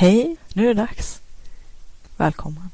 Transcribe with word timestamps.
Hej, 0.00 0.36
nu 0.54 0.64
är 0.64 0.74
det 0.74 0.82
dags. 0.82 1.20
Välkommen. 2.16 2.70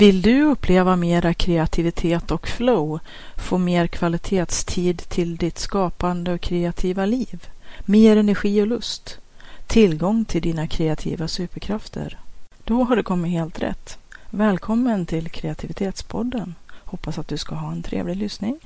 Vill 0.00 0.22
du 0.22 0.42
uppleva 0.42 0.96
mera 0.96 1.34
kreativitet 1.34 2.30
och 2.30 2.48
flow, 2.48 3.00
få 3.36 3.58
mer 3.58 3.86
kvalitetstid 3.86 4.98
till 4.98 5.36
ditt 5.36 5.58
skapande 5.58 6.32
och 6.32 6.40
kreativa 6.40 7.06
liv, 7.06 7.48
mer 7.84 8.16
energi 8.16 8.62
och 8.62 8.66
lust, 8.66 9.18
tillgång 9.66 10.24
till 10.24 10.42
dina 10.42 10.66
kreativa 10.66 11.28
superkrafter? 11.28 12.18
Då 12.64 12.84
har 12.84 12.96
du 12.96 13.02
kommit 13.02 13.32
helt 13.32 13.62
rätt. 13.62 13.98
Välkommen 14.30 15.06
till 15.06 15.28
Kreativitetspodden. 15.28 16.54
Hoppas 16.84 17.18
att 17.18 17.28
du 17.28 17.36
ska 17.36 17.54
ha 17.54 17.72
en 17.72 17.82
trevlig 17.82 18.16
lyssning. 18.16 18.58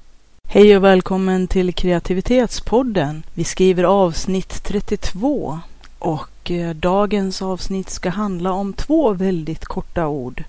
Hej 0.49 0.77
och 0.77 0.85
välkommen 0.85 1.47
till 1.47 1.75
Kreativitetspodden. 1.75 3.23
Vi 3.35 3.45
skriver 3.45 3.85
avsnitt 3.85 4.65
32 4.65 5.59
och 5.99 6.51
eh, 6.51 6.75
dagens 6.75 7.43
avsnitt 7.43 7.91
ska 7.91 8.11
handla 8.11 8.53
om 8.53 8.73
två 8.73 9.13
väldigt 9.13 9.65
korta 9.65 10.07
ord 10.07 10.45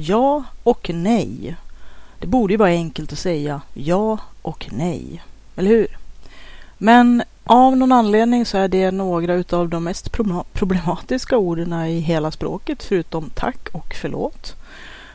Ja 0.00 0.44
och 0.62 0.90
nej. 0.94 1.56
Det 2.18 2.26
borde 2.26 2.52
ju 2.52 2.56
vara 2.56 2.70
enkelt 2.70 3.12
att 3.12 3.18
säga 3.18 3.60
ja 3.74 4.18
och 4.42 4.68
nej, 4.72 5.22
eller 5.56 5.70
hur? 5.70 5.98
Men 6.78 7.22
av 7.44 7.76
någon 7.76 7.92
anledning 7.92 8.46
så 8.46 8.58
är 8.58 8.68
det 8.68 8.90
några 8.90 9.34
utav 9.34 9.68
de 9.68 9.84
mest 9.84 10.12
problematiska 10.52 11.38
orden 11.38 11.72
i 11.72 12.00
hela 12.00 12.30
språket, 12.30 12.82
förutom 12.82 13.30
tack 13.34 13.68
och 13.72 13.94
förlåt, 14.00 14.54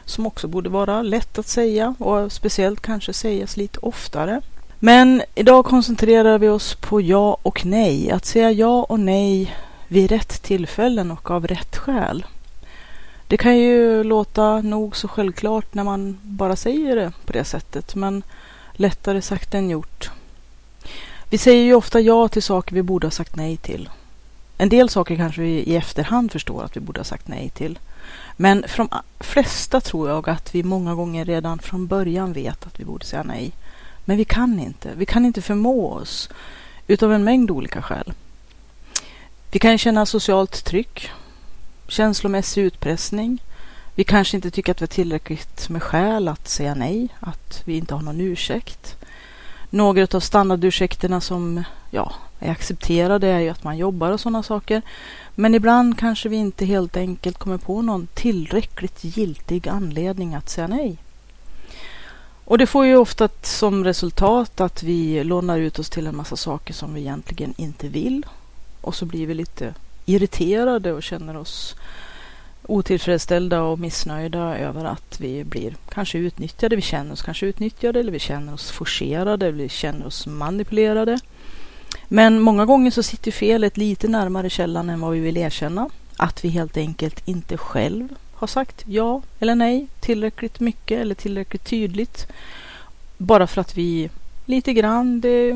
som 0.05 0.27
också 0.27 0.47
borde 0.47 0.69
vara 0.69 1.01
lätt 1.01 1.39
att 1.39 1.47
säga 1.47 1.95
och 1.99 2.31
speciellt 2.31 2.81
kanske 2.81 3.13
sägas 3.13 3.57
lite 3.57 3.79
oftare. 3.79 4.41
Men 4.79 5.21
idag 5.35 5.65
koncentrerar 5.65 6.37
vi 6.37 6.49
oss 6.49 6.75
på 6.75 7.01
ja 7.01 7.37
och 7.43 7.65
nej, 7.65 8.11
att 8.11 8.25
säga 8.25 8.51
ja 8.51 8.83
och 8.83 8.99
nej 8.99 9.55
vid 9.87 10.11
rätt 10.11 10.43
tillfällen 10.43 11.11
och 11.11 11.31
av 11.31 11.47
rätt 11.47 11.77
skäl. 11.77 12.25
Det 13.33 13.37
kan 13.37 13.57
ju 13.57 14.03
låta 14.03 14.61
nog 14.61 14.95
så 14.95 15.07
självklart 15.07 15.73
när 15.73 15.83
man 15.83 16.19
bara 16.21 16.55
säger 16.55 16.95
det 16.95 17.11
på 17.25 17.33
det 17.33 17.43
sättet, 17.43 17.95
men 17.95 18.23
lättare 18.73 19.21
sagt 19.21 19.53
än 19.53 19.69
gjort. 19.69 20.09
Vi 21.29 21.37
säger 21.37 21.63
ju 21.63 21.73
ofta 21.73 21.99
ja 21.99 22.27
till 22.27 22.43
saker 22.43 22.75
vi 22.75 22.81
borde 22.81 23.07
ha 23.07 23.11
sagt 23.11 23.35
nej 23.35 23.57
till. 23.57 23.89
En 24.57 24.69
del 24.69 24.89
saker 24.89 25.15
kanske 25.15 25.41
vi 25.41 25.49
i 25.49 25.75
efterhand 25.75 26.31
förstår 26.31 26.63
att 26.63 26.75
vi 26.75 26.79
borde 26.79 26.99
ha 26.99 27.05
sagt 27.05 27.27
nej 27.27 27.49
till. 27.49 27.79
Men 28.37 28.63
för 28.67 28.77
de 28.77 28.89
flesta 29.19 29.81
tror 29.81 30.09
jag 30.09 30.29
att 30.29 30.55
vi 30.55 30.63
många 30.63 30.95
gånger 30.95 31.25
redan 31.25 31.59
från 31.59 31.87
början 31.87 32.33
vet 32.33 32.65
att 32.65 32.79
vi 32.79 32.85
borde 32.85 33.05
säga 33.05 33.23
nej. 33.23 33.51
Men 34.05 34.17
vi 34.17 34.25
kan 34.25 34.59
inte. 34.59 34.89
Vi 34.95 35.05
kan 35.05 35.25
inte 35.25 35.41
förmå 35.41 35.91
oss 35.91 36.29
utav 36.87 37.13
en 37.13 37.23
mängd 37.23 37.51
olika 37.51 37.81
skäl. 37.81 38.13
Vi 39.51 39.59
kan 39.59 39.77
känna 39.77 40.05
socialt 40.05 40.65
tryck 40.65 41.11
känslomässig 41.87 42.63
utpressning. 42.63 43.41
Vi 43.95 44.03
kanske 44.03 44.37
inte 44.37 44.51
tycker 44.51 44.71
att 44.71 44.81
vi 44.81 44.83
har 44.83 44.87
tillräckligt 44.87 45.69
med 45.69 45.83
skäl 45.83 46.27
att 46.27 46.47
säga 46.47 46.75
nej, 46.75 47.07
att 47.19 47.61
vi 47.65 47.77
inte 47.77 47.93
har 47.93 48.01
någon 48.01 48.21
ursäkt. 48.21 48.97
Några 49.69 50.07
av 50.17 50.19
standardursäkterna 50.19 51.21
som 51.21 51.63
ja, 51.91 52.13
är 52.39 52.51
accepterade 52.51 53.27
är 53.27 53.39
ju 53.39 53.49
att 53.49 53.63
man 53.63 53.77
jobbar 53.77 54.11
och 54.11 54.19
sådana 54.19 54.43
saker. 54.43 54.81
Men 55.35 55.55
ibland 55.55 55.99
kanske 55.99 56.29
vi 56.29 56.35
inte 56.35 56.65
helt 56.65 56.97
enkelt 56.97 57.37
kommer 57.37 57.57
på 57.57 57.81
någon 57.81 58.07
tillräckligt 58.13 59.03
giltig 59.03 59.67
anledning 59.67 60.35
att 60.35 60.49
säga 60.49 60.67
nej. 60.67 60.97
Och 62.45 62.57
det 62.57 62.67
får 62.67 62.85
ju 62.85 62.97
ofta 62.97 63.29
som 63.41 63.83
resultat 63.83 64.61
att 64.61 64.83
vi 64.83 65.23
lånar 65.23 65.57
ut 65.57 65.79
oss 65.79 65.89
till 65.89 66.07
en 66.07 66.15
massa 66.15 66.35
saker 66.35 66.73
som 66.73 66.93
vi 66.93 67.01
egentligen 67.01 67.53
inte 67.57 67.87
vill. 67.87 68.25
Och 68.81 68.95
så 68.95 69.05
blir 69.05 69.27
vi 69.27 69.33
lite 69.33 69.73
irriterade 70.05 70.93
och 70.93 71.03
känner 71.03 71.37
oss 71.37 71.75
otillfredsställda 72.67 73.61
och 73.61 73.79
missnöjda 73.79 74.57
över 74.57 74.85
att 74.85 75.19
vi 75.19 75.43
blir 75.43 75.75
kanske 75.89 76.17
utnyttjade. 76.17 76.75
Vi 76.75 76.81
känner 76.81 77.13
oss 77.13 77.21
kanske 77.21 77.45
utnyttjade 77.45 77.99
eller 77.99 78.11
vi 78.11 78.19
känner 78.19 78.53
oss 78.53 78.71
forcerade 78.71 79.47
eller 79.47 79.57
vi 79.57 79.69
känner 79.69 80.05
oss 80.05 80.27
manipulerade. 80.27 81.19
Men 82.07 82.39
många 82.39 82.65
gånger 82.65 82.91
så 82.91 83.03
sitter 83.03 83.31
felet 83.31 83.77
lite 83.77 84.07
närmare 84.07 84.49
källan 84.49 84.89
än 84.89 85.01
vad 85.01 85.11
vi 85.11 85.19
vill 85.19 85.37
erkänna. 85.37 85.89
Att 86.17 86.45
vi 86.45 86.49
helt 86.49 86.77
enkelt 86.77 87.27
inte 87.27 87.57
själv 87.57 88.07
har 88.33 88.47
sagt 88.47 88.83
ja 88.87 89.21
eller 89.39 89.55
nej 89.55 89.87
tillräckligt 89.99 90.59
mycket 90.59 91.01
eller 91.01 91.15
tillräckligt 91.15 91.65
tydligt. 91.65 92.27
Bara 93.17 93.47
för 93.47 93.61
att 93.61 93.77
vi 93.77 94.09
lite 94.45 94.73
grann, 94.73 95.21
det 95.21 95.49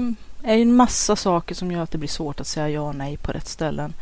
är 0.44 0.58
en 0.58 0.76
massa 0.76 1.16
saker 1.16 1.56
som 1.56 1.72
gör 1.72 1.84
att 1.84 1.92
det 1.92 1.98
blir 1.98 2.10
svårt 2.10 2.40
att 2.40 2.48
säga 2.48 2.70
ja 2.70 2.82
och 2.82 2.96
nej 2.96 3.18
på 3.18 3.32
rätt 3.32 3.48
ställen 3.48 3.94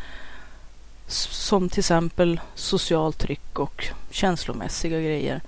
som 1.07 1.69
till 1.69 1.79
exempel 1.79 2.39
socialt 2.55 3.17
tryck 3.17 3.59
och 3.59 3.85
känslomässiga 4.09 5.01
grejer. 5.01 5.41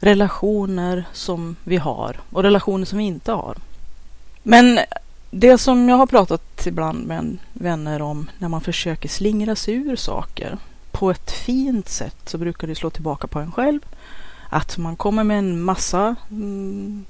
Relationer 0.00 1.04
som 1.12 1.56
vi 1.64 1.76
har 1.76 2.20
och 2.30 2.42
relationer 2.42 2.84
som 2.84 2.98
vi 2.98 3.04
inte 3.04 3.32
har. 3.32 3.56
Men 4.42 4.78
det 5.30 5.58
som 5.58 5.88
jag 5.88 5.96
har 5.96 6.06
pratat 6.06 6.66
ibland 6.66 7.06
med 7.06 7.38
vänner 7.52 8.02
om 8.02 8.30
när 8.38 8.48
man 8.48 8.60
försöker 8.60 9.08
slingra 9.08 9.56
sig 9.56 9.74
ur 9.74 9.96
saker 9.96 10.58
på 10.90 11.10
ett 11.10 11.30
fint 11.30 11.88
sätt 11.88 12.16
så 12.24 12.38
brukar 12.38 12.68
det 12.68 12.74
slå 12.74 12.90
tillbaka 12.90 13.26
på 13.26 13.38
en 13.38 13.52
själv. 13.52 13.80
Att 14.48 14.78
man 14.78 14.96
kommer 14.96 15.24
med 15.24 15.38
en 15.38 15.62
massa 15.62 16.16
mm, 16.30 17.04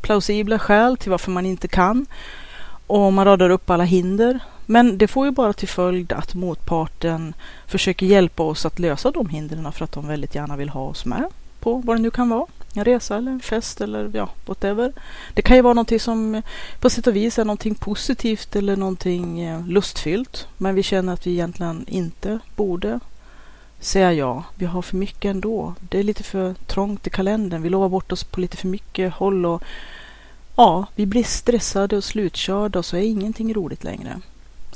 plausibla 0.00 0.58
skäl 0.58 0.96
till 0.96 1.10
varför 1.10 1.30
man 1.30 1.46
inte 1.46 1.68
kan 1.68 2.06
och 2.86 3.12
man 3.12 3.24
radar 3.24 3.50
upp 3.50 3.70
alla 3.70 3.84
hinder 3.84 4.40
men 4.66 4.98
det 4.98 5.08
får 5.08 5.26
ju 5.26 5.32
bara 5.32 5.52
till 5.52 5.68
följd 5.68 6.12
att 6.12 6.34
motparten 6.34 7.34
försöker 7.66 8.06
hjälpa 8.06 8.42
oss 8.42 8.66
att 8.66 8.78
lösa 8.78 9.10
de 9.10 9.28
hindren 9.28 9.72
för 9.72 9.84
att 9.84 9.92
de 9.92 10.08
väldigt 10.08 10.34
gärna 10.34 10.56
vill 10.56 10.68
ha 10.68 10.80
oss 10.80 11.04
med 11.04 11.24
på 11.60 11.82
vad 11.84 11.96
det 11.96 12.00
nu 12.02 12.10
kan 12.10 12.28
vara. 12.28 12.46
En 12.74 12.84
resa 12.84 13.16
eller 13.16 13.32
en 13.32 13.40
fest 13.40 13.80
eller 13.80 14.10
ja, 14.14 14.28
whatever. 14.46 14.92
Det 15.34 15.42
kan 15.42 15.56
ju 15.56 15.62
vara 15.62 15.74
någonting 15.74 16.00
som 16.00 16.42
på 16.80 16.90
sätt 16.90 17.06
och 17.06 17.16
vis 17.16 17.38
är 17.38 17.44
någonting 17.44 17.74
positivt 17.74 18.56
eller 18.56 18.76
någonting 18.76 19.40
eh, 19.40 19.66
lustfyllt. 19.66 20.46
Men 20.56 20.74
vi 20.74 20.82
känner 20.82 21.12
att 21.12 21.26
vi 21.26 21.30
egentligen 21.30 21.84
inte 21.88 22.38
borde 22.56 23.00
säga 23.80 24.12
ja. 24.12 24.44
Vi 24.54 24.66
har 24.66 24.82
för 24.82 24.96
mycket 24.96 25.30
ändå. 25.30 25.74
Det 25.80 25.98
är 25.98 26.02
lite 26.02 26.22
för 26.22 26.54
trångt 26.54 27.06
i 27.06 27.10
kalendern. 27.10 27.62
Vi 27.62 27.68
lovar 27.68 27.88
bort 27.88 28.12
oss 28.12 28.24
på 28.24 28.40
lite 28.40 28.56
för 28.56 28.68
mycket 28.68 29.12
håll 29.12 29.46
och 29.46 29.62
ja, 30.56 30.86
vi 30.94 31.06
blir 31.06 31.24
stressade 31.24 31.96
och 31.96 32.04
slutkörda 32.04 32.78
och 32.78 32.84
så 32.84 32.96
är 32.96 33.02
ingenting 33.02 33.54
roligt 33.54 33.84
längre. 33.84 34.20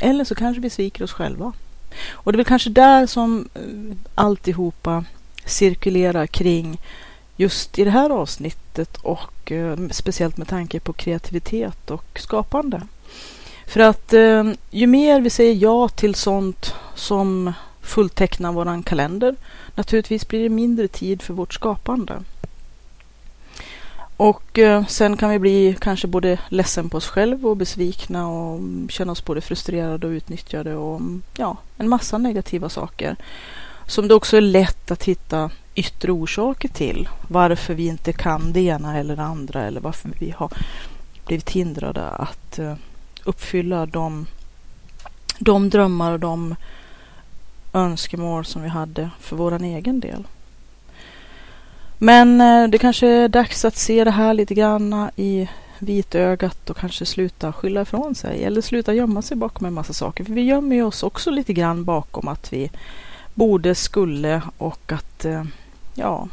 Eller 0.01 0.25
så 0.25 0.34
kanske 0.34 0.61
vi 0.61 0.71
sviker 0.71 1.05
oss 1.05 1.12
själva. 1.12 1.53
Och 2.11 2.33
det 2.33 2.37
är 2.37 2.39
väl 2.39 2.47
kanske 2.47 2.71
där 2.71 3.07
som 3.07 3.49
eh, 3.55 3.97
alltihopa 4.15 5.05
cirkulerar 5.45 6.27
kring 6.27 6.79
just 7.37 7.79
i 7.79 7.84
det 7.84 7.91
här 7.91 8.11
avsnittet 8.11 8.97
och 8.97 9.53
eh, 9.53 9.77
speciellt 9.91 10.37
med 10.37 10.49
tanke 10.49 10.81
på 10.81 10.93
kreativitet 10.93 11.91
och 11.91 12.19
skapande. 12.21 12.83
För 13.67 13.81
att 13.81 14.12
eh, 14.12 14.45
ju 14.71 14.87
mer 14.87 15.21
vi 15.21 15.31
säger 15.31 15.55
ja 15.55 15.89
till 15.89 16.15
sånt 16.15 16.75
som 16.95 17.53
fulltecknar 17.83 18.53
våran 18.53 18.83
kalender, 18.83 19.37
naturligtvis 19.75 20.28
blir 20.28 20.43
det 20.43 20.49
mindre 20.49 20.89
tid 20.89 21.23
för 21.23 21.34
vårt 21.34 21.55
skapande. 21.55 22.23
Och 24.16 24.59
eh, 24.59 24.87
sen 24.87 25.16
kan 25.16 25.31
vi 25.31 25.38
bli 25.38 25.77
kanske 25.81 26.06
både 26.06 26.38
ledsen 26.49 26.91
på 26.91 26.97
oss 26.97 27.06
själva 27.06 27.49
och 27.49 27.56
besvikna 27.56 28.28
och 28.28 28.60
känna 28.89 29.13
oss 29.13 29.24
både 29.24 29.41
frustrerade 29.41 30.07
och 30.07 30.10
utnyttjade 30.10 30.77
och 30.77 30.97
mm, 30.97 31.22
ja, 31.36 31.57
en 31.78 31.89
massa 31.89 32.18
negativa 32.18 32.68
saker. 32.68 33.16
Som 33.86 34.09
det 34.09 34.15
också 34.15 34.36
är 34.36 34.41
lätt 34.41 34.91
att 34.91 35.04
hitta 35.04 35.51
yttre 35.74 36.13
orsaker 36.13 36.68
till. 36.68 37.09
Varför 37.28 37.74
vi 37.74 37.86
inte 37.86 38.13
kan 38.13 38.53
det 38.53 38.60
ena 38.60 38.98
eller 38.98 39.16
det 39.16 39.22
andra 39.22 39.63
eller 39.63 39.80
varför 39.80 40.10
vi 40.18 40.34
har 40.36 40.51
blivit 41.27 41.51
hindrade 41.51 42.09
att 42.09 42.59
eh, 42.59 42.74
uppfylla 43.24 43.86
de, 43.86 44.27
de 45.39 45.71
drömmar 45.71 46.13
och 46.13 46.21
de 46.21 46.54
önskemål 47.72 48.45
som 48.45 48.63
vi 48.63 48.68
hade 48.68 49.10
för 49.21 49.36
vår 49.36 49.63
egen 49.63 50.01
del. 50.01 50.27
Men 51.98 52.41
eh, 52.41 52.69
det 52.69 52.78
kanske 52.78 53.07
är 53.07 53.28
dags 53.28 53.65
att 53.65 53.77
se 53.77 54.04
det 54.04 54.10
här 54.10 54.34
lite 54.34 54.54
grann 54.54 55.10
i 55.16 55.48
vitögat 55.78 56.71
och 56.71 56.77
kanske 56.77 57.07
sluta 57.07 57.53
skylla 57.53 57.83
ifrån 57.83 58.15
sig 58.15 58.45
eller 58.45 58.60
sluta 58.60 58.95
gömma 58.95 59.22
sig 59.22 59.37
bakom 59.37 59.66
en 59.66 59.75
massa 59.75 59.93
saker. 59.93 60.25
För 60.25 60.33
vi 60.33 60.43
gömmer 60.43 60.83
oss 60.83 61.03
också 61.03 61.31
lite 61.31 61.53
grann 61.53 61.84
bakom 61.84 62.28
att 62.28 62.53
vi 62.53 62.71
borde, 63.34 63.75
skulle 63.75 64.43
och 64.59 64.93
att 64.93 65.25
eh, 65.25 65.45
ja, 65.95 66.28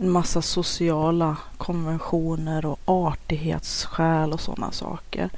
en 0.00 0.10
massa 0.10 0.42
sociala 0.42 1.36
konventioner 1.56 2.66
och 2.66 2.78
artighetsskäl 2.84 4.32
och 4.32 4.40
sådana 4.40 4.72
saker. 4.72 5.30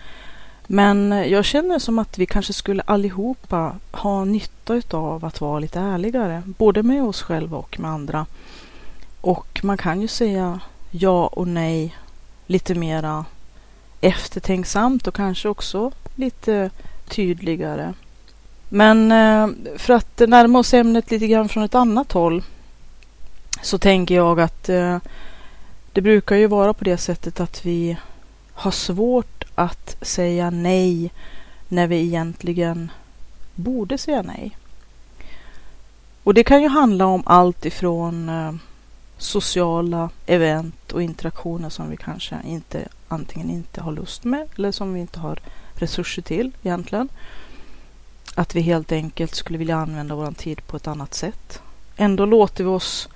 Men 0.66 1.12
eh, 1.12 1.26
jag 1.26 1.44
känner 1.44 1.78
som 1.78 1.98
att 1.98 2.18
vi 2.18 2.26
kanske 2.26 2.52
skulle 2.52 2.82
allihopa 2.82 3.72
ha 3.90 4.24
nytta 4.24 4.80
av 4.90 5.24
att 5.24 5.40
vara 5.40 5.58
lite 5.58 5.80
ärligare, 5.80 6.42
både 6.46 6.82
med 6.82 7.02
oss 7.02 7.22
själva 7.22 7.56
och 7.56 7.80
med 7.80 7.90
andra. 7.90 8.26
Och 9.20 9.60
man 9.62 9.76
kan 9.76 10.00
ju 10.00 10.08
säga 10.08 10.60
ja 10.90 11.26
och 11.26 11.48
nej 11.48 11.96
lite 12.46 12.74
mera 12.74 13.24
eftertänksamt 14.00 15.06
och 15.06 15.14
kanske 15.14 15.48
också 15.48 15.92
lite 16.14 16.70
tydligare. 17.08 17.94
Men 18.68 19.12
eh, 19.12 19.48
för 19.76 19.94
att 19.94 20.18
närma 20.18 20.58
oss 20.58 20.74
ämnet 20.74 21.10
lite 21.10 21.26
grann 21.26 21.48
från 21.48 21.62
ett 21.62 21.74
annat 21.74 22.12
håll 22.12 22.42
så 23.62 23.78
tänker 23.78 24.14
jag 24.14 24.40
att 24.40 24.68
eh, 24.68 24.98
det 25.92 26.00
brukar 26.00 26.36
ju 26.36 26.46
vara 26.46 26.72
på 26.74 26.84
det 26.84 26.98
sättet 26.98 27.40
att 27.40 27.66
vi 27.66 27.96
har 28.54 28.70
svårt 28.70 29.44
att 29.54 29.96
säga 30.02 30.50
nej 30.50 31.12
när 31.68 31.86
vi 31.86 31.96
egentligen 31.96 32.90
borde 33.54 33.98
säga 33.98 34.22
nej. 34.22 34.56
Och 36.24 36.34
det 36.34 36.44
kan 36.44 36.62
ju 36.62 36.68
handla 36.68 37.06
om 37.06 37.22
allt 37.26 37.66
ifrån 37.66 38.28
eh, 38.28 38.52
sociala 39.18 40.10
event 40.26 40.92
och 40.92 41.02
interaktioner 41.02 41.68
som 41.68 41.90
vi 41.90 41.96
kanske 41.96 42.36
inte 42.44 42.88
antingen 43.08 43.50
inte 43.50 43.80
har 43.80 43.92
lust 43.92 44.24
med 44.24 44.48
eller 44.56 44.72
som 44.72 44.94
vi 44.94 45.00
inte 45.00 45.20
har 45.20 45.38
resurser 45.74 46.22
till 46.22 46.52
egentligen. 46.62 47.08
Att 48.34 48.54
vi 48.54 48.60
helt 48.60 48.92
enkelt 48.92 49.34
skulle 49.34 49.58
vilja 49.58 49.76
använda 49.76 50.14
vår 50.14 50.32
tid 50.32 50.66
på 50.66 50.76
ett 50.76 50.86
annat 50.86 51.14
sätt. 51.14 51.62
Ändå 51.96 52.26
låter 52.26 52.64
vi 52.64 52.70
oss 52.70 53.08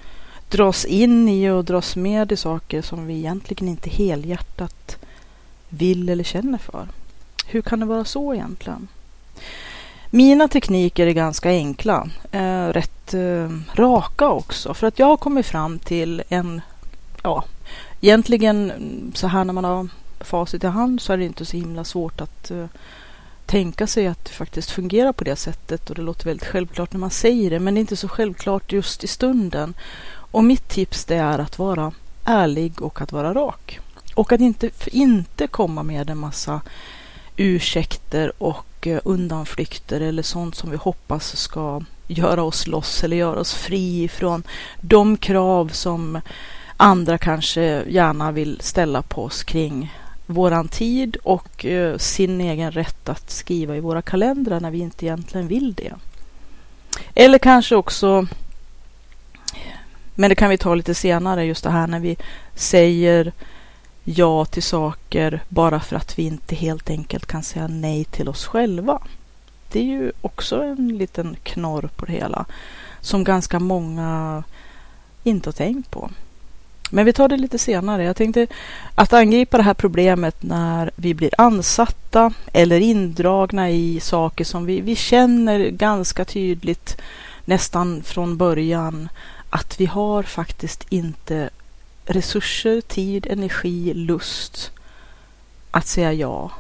dras 0.48 0.84
in 0.84 1.28
i 1.28 1.50
och 1.50 1.64
dras 1.64 1.96
med 1.96 2.32
i 2.32 2.36
saker 2.36 2.82
som 2.82 3.06
vi 3.06 3.14
egentligen 3.14 3.68
inte 3.68 3.90
helhjärtat 3.90 4.98
vill 5.68 6.08
eller 6.08 6.24
känner 6.24 6.58
för. 6.58 6.88
Hur 7.46 7.62
kan 7.62 7.80
det 7.80 7.86
vara 7.86 8.04
så 8.04 8.34
egentligen? 8.34 8.88
Mina 10.14 10.48
tekniker 10.48 11.06
är 11.06 11.12
ganska 11.12 11.48
enkla, 11.48 12.08
eh, 12.32 12.66
rätt 12.66 13.14
eh, 13.14 13.50
raka 13.74 14.28
också, 14.28 14.74
för 14.74 14.86
att 14.86 14.98
jag 14.98 15.06
har 15.06 15.16
kommit 15.16 15.46
fram 15.46 15.78
till 15.78 16.22
en, 16.28 16.60
ja, 17.22 17.44
egentligen 18.00 18.72
så 19.14 19.26
här 19.26 19.44
när 19.44 19.52
man 19.52 19.64
har 19.64 19.88
facit 20.20 20.64
i 20.64 20.66
hand 20.66 21.00
så 21.00 21.12
är 21.12 21.16
det 21.16 21.24
inte 21.24 21.44
så 21.44 21.56
himla 21.56 21.84
svårt 21.84 22.20
att 22.20 22.50
eh, 22.50 22.66
tänka 23.46 23.86
sig 23.86 24.06
att 24.06 24.24
det 24.24 24.30
faktiskt 24.30 24.70
fungerar 24.70 25.12
på 25.12 25.24
det 25.24 25.36
sättet 25.36 25.90
och 25.90 25.96
det 25.96 26.02
låter 26.02 26.24
väldigt 26.24 26.48
självklart 26.48 26.92
när 26.92 27.00
man 27.00 27.10
säger 27.10 27.50
det, 27.50 27.60
men 27.60 27.74
det 27.74 27.78
är 27.78 27.80
inte 27.80 27.96
så 27.96 28.08
självklart 28.08 28.72
just 28.72 29.04
i 29.04 29.06
stunden. 29.06 29.74
Och 30.14 30.44
mitt 30.44 30.68
tips 30.68 31.04
det 31.04 31.16
är 31.16 31.38
att 31.38 31.58
vara 31.58 31.92
ärlig 32.24 32.82
och 32.82 33.00
att 33.00 33.12
vara 33.12 33.34
rak. 33.34 33.80
Och 34.14 34.32
att 34.32 34.40
inte, 34.40 34.70
inte 34.86 35.46
komma 35.46 35.82
med 35.82 36.10
en 36.10 36.18
massa 36.18 36.60
ursäkter 37.42 38.32
och 38.38 38.86
eh, 38.86 39.00
undanflykter 39.04 40.00
eller 40.00 40.22
sånt 40.22 40.54
som 40.54 40.70
vi 40.70 40.76
hoppas 40.76 41.36
ska 41.36 41.82
göra 42.06 42.42
oss 42.42 42.66
loss 42.66 43.04
eller 43.04 43.16
göra 43.16 43.40
oss 43.40 43.54
fri 43.54 44.08
från 44.08 44.42
de 44.80 45.16
krav 45.16 45.68
som 45.68 46.20
andra 46.76 47.18
kanske 47.18 47.84
gärna 47.88 48.32
vill 48.32 48.58
ställa 48.60 49.02
på 49.02 49.24
oss 49.24 49.44
kring 49.44 49.94
våran 50.26 50.68
tid 50.68 51.16
och 51.22 51.64
eh, 51.64 51.96
sin 51.96 52.40
egen 52.40 52.72
rätt 52.72 53.08
att 53.08 53.30
skriva 53.30 53.76
i 53.76 53.80
våra 53.80 54.02
kalendrar 54.02 54.60
när 54.60 54.70
vi 54.70 54.78
inte 54.78 55.06
egentligen 55.06 55.48
vill 55.48 55.74
det. 55.74 55.92
Eller 57.14 57.38
kanske 57.38 57.76
också, 57.76 58.26
men 60.14 60.28
det 60.28 60.34
kan 60.34 60.50
vi 60.50 60.58
ta 60.58 60.74
lite 60.74 60.94
senare, 60.94 61.44
just 61.44 61.64
det 61.64 61.70
här 61.70 61.86
när 61.86 62.00
vi 62.00 62.16
säger 62.54 63.32
ja 64.04 64.44
till 64.44 64.62
saker 64.62 65.40
bara 65.48 65.80
för 65.80 65.96
att 65.96 66.18
vi 66.18 66.22
inte 66.22 66.54
helt 66.54 66.90
enkelt 66.90 67.26
kan 67.26 67.42
säga 67.42 67.66
nej 67.68 68.04
till 68.04 68.28
oss 68.28 68.46
själva. 68.46 69.02
Det 69.72 69.80
är 69.80 69.84
ju 69.84 70.12
också 70.20 70.62
en 70.62 70.98
liten 70.98 71.36
knorr 71.42 71.90
på 71.96 72.06
det 72.06 72.12
hela 72.12 72.44
som 73.00 73.24
ganska 73.24 73.60
många 73.60 74.42
inte 75.22 75.48
har 75.48 75.52
tänkt 75.52 75.90
på. 75.90 76.10
Men 76.90 77.04
vi 77.04 77.12
tar 77.12 77.28
det 77.28 77.36
lite 77.36 77.58
senare. 77.58 78.04
Jag 78.04 78.16
tänkte 78.16 78.46
att 78.94 79.12
angripa 79.12 79.56
det 79.56 79.62
här 79.62 79.74
problemet 79.74 80.42
när 80.42 80.90
vi 80.96 81.14
blir 81.14 81.30
ansatta 81.38 82.32
eller 82.52 82.80
indragna 82.80 83.70
i 83.70 84.00
saker 84.00 84.44
som 84.44 84.66
vi, 84.66 84.80
vi 84.80 84.96
känner 84.96 85.68
ganska 85.68 86.24
tydligt 86.24 87.00
nästan 87.44 88.02
från 88.02 88.36
början 88.36 89.08
att 89.50 89.80
vi 89.80 89.86
har 89.86 90.22
faktiskt 90.22 90.86
inte 90.88 91.50
resurser, 92.04 92.80
tid, 92.80 93.26
energi, 93.30 93.94
lust 93.94 94.70
att 95.70 95.86
säga 95.86 96.12
ja. 96.12 96.50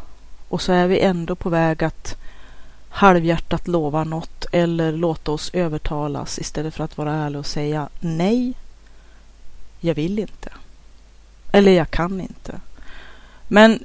Och 0.48 0.62
så 0.62 0.72
är 0.72 0.88
vi 0.88 1.00
ändå 1.00 1.34
på 1.34 1.48
väg 1.48 1.84
att 1.84 2.16
halvhjärtat 2.88 3.68
lova 3.68 4.04
något 4.04 4.46
eller 4.52 4.92
låta 4.92 5.32
oss 5.32 5.50
övertalas 5.52 6.38
istället 6.38 6.74
för 6.74 6.84
att 6.84 6.98
vara 6.98 7.14
ärlig 7.14 7.38
och 7.38 7.46
säga 7.46 7.88
nej, 8.00 8.54
jag 9.80 9.94
vill 9.94 10.18
inte. 10.18 10.52
Eller 11.52 11.72
jag 11.72 11.90
kan 11.90 12.20
inte. 12.20 12.60
Men 13.48 13.84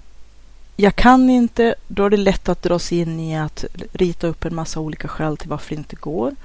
jag 0.76 0.96
kan 0.96 1.30
inte, 1.30 1.76
då 1.88 2.06
är 2.06 2.10
det 2.10 2.18
lätt 2.18 2.50
att 2.50 2.64
dras 2.64 2.92
in 2.92 3.20
i 3.20 3.38
att 3.38 3.66
rita 3.92 4.28
upp 4.28 4.46
en 4.46 4.56
massa 4.56 4.80
olika 4.80 5.08
skäl 5.08 5.38
till 5.38 5.50
varför 5.50 5.70
det 5.70 5.80
inte 5.80 5.96
går. 5.96 6.36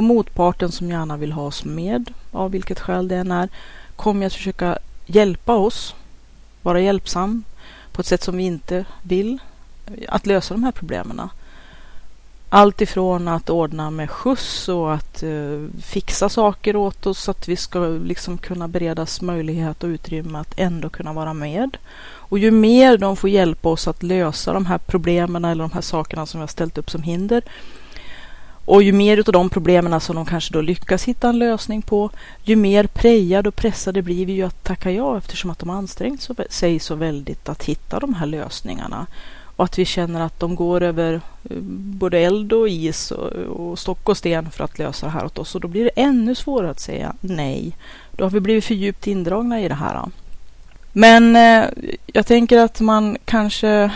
Och 0.00 0.04
motparten 0.04 0.72
som 0.72 0.90
gärna 0.90 1.16
vill 1.16 1.32
ha 1.32 1.42
oss 1.42 1.64
med, 1.64 2.12
av 2.32 2.50
vilket 2.50 2.80
skäl 2.80 3.08
det 3.08 3.16
än 3.16 3.32
är, 3.32 3.48
kommer 3.96 4.26
att 4.26 4.34
försöka 4.34 4.78
hjälpa 5.06 5.54
oss, 5.54 5.94
vara 6.62 6.80
hjälpsam 6.80 7.44
på 7.92 8.00
ett 8.00 8.06
sätt 8.06 8.22
som 8.22 8.36
vi 8.36 8.42
inte 8.42 8.84
vill, 9.02 9.38
eh, 9.86 9.92
att 10.08 10.26
lösa 10.26 10.54
de 10.54 10.64
här 10.64 10.72
problemen. 10.72 11.20
Allt 12.48 12.80
ifrån 12.80 13.28
att 13.28 13.50
ordna 13.50 13.90
med 13.90 14.10
skjuts 14.10 14.68
och 14.68 14.94
att 14.94 15.22
eh, 15.22 15.66
fixa 15.82 16.28
saker 16.28 16.76
åt 16.76 17.06
oss 17.06 17.22
så 17.22 17.30
att 17.30 17.48
vi 17.48 17.56
ska 17.56 17.78
liksom 17.86 18.38
kunna 18.38 18.68
beredas 18.68 19.20
möjlighet 19.20 19.84
och 19.84 19.88
utrymme 19.88 20.38
att 20.38 20.58
ändå 20.58 20.88
kunna 20.88 21.12
vara 21.12 21.34
med. 21.34 21.76
Och 22.02 22.38
ju 22.38 22.50
mer 22.50 22.98
de 22.98 23.16
får 23.16 23.30
hjälpa 23.30 23.68
oss 23.68 23.88
att 23.88 24.02
lösa 24.02 24.52
de 24.52 24.66
här 24.66 24.78
problemen 24.78 25.44
eller 25.44 25.64
de 25.64 25.72
här 25.72 25.80
sakerna 25.80 26.26
som 26.26 26.40
vi 26.40 26.42
har 26.42 26.48
ställt 26.48 26.78
upp 26.78 26.90
som 26.90 27.02
hinder, 27.02 27.42
och 28.70 28.82
ju 28.82 28.92
mer 28.92 29.18
av 29.18 29.32
de 29.32 29.50
problemen 29.50 30.00
som 30.00 30.16
de 30.16 30.26
kanske 30.26 30.52
då 30.52 30.60
lyckas 30.60 31.04
hitta 31.04 31.28
en 31.28 31.38
lösning 31.38 31.82
på, 31.82 32.10
ju 32.42 32.56
mer 32.56 32.86
prejade 32.86 33.48
och 33.48 33.56
pressade 33.56 34.02
blir 34.02 34.26
vi 34.26 34.32
ju 34.32 34.42
att 34.42 34.64
tacka 34.64 34.90
ja 34.90 35.18
eftersom 35.18 35.50
att 35.50 35.58
de 35.58 35.70
ansträngt 35.70 36.28
sig 36.50 36.78
så 36.78 36.94
väldigt 36.94 37.48
att 37.48 37.64
hitta 37.64 38.00
de 38.00 38.14
här 38.14 38.26
lösningarna. 38.26 39.06
Och 39.56 39.64
att 39.64 39.78
vi 39.78 39.84
känner 39.84 40.20
att 40.20 40.40
de 40.40 40.54
går 40.54 40.82
över 40.82 41.14
eh, 41.14 41.56
både 42.00 42.18
eld 42.18 42.52
och 42.52 42.68
is 42.68 43.10
och, 43.10 43.32
och 43.32 43.78
stock 43.78 44.08
och 44.08 44.16
sten 44.16 44.50
för 44.50 44.64
att 44.64 44.78
lösa 44.78 45.06
det 45.06 45.12
här 45.12 45.24
åt 45.24 45.38
oss. 45.38 45.54
Och 45.54 45.60
då 45.60 45.68
blir 45.68 45.84
det 45.84 46.02
ännu 46.02 46.34
svårare 46.34 46.70
att 46.70 46.80
säga 46.80 47.14
nej. 47.20 47.76
Då 48.12 48.24
har 48.24 48.30
vi 48.30 48.40
blivit 48.40 48.64
för 48.64 48.74
djupt 48.74 49.06
indragna 49.06 49.60
i 49.60 49.68
det 49.68 49.74
här. 49.74 50.02
Men 50.92 51.36
eh, 51.36 51.64
jag 52.06 52.26
tänker 52.26 52.58
att 52.58 52.80
man 52.80 53.16
kanske 53.24 53.90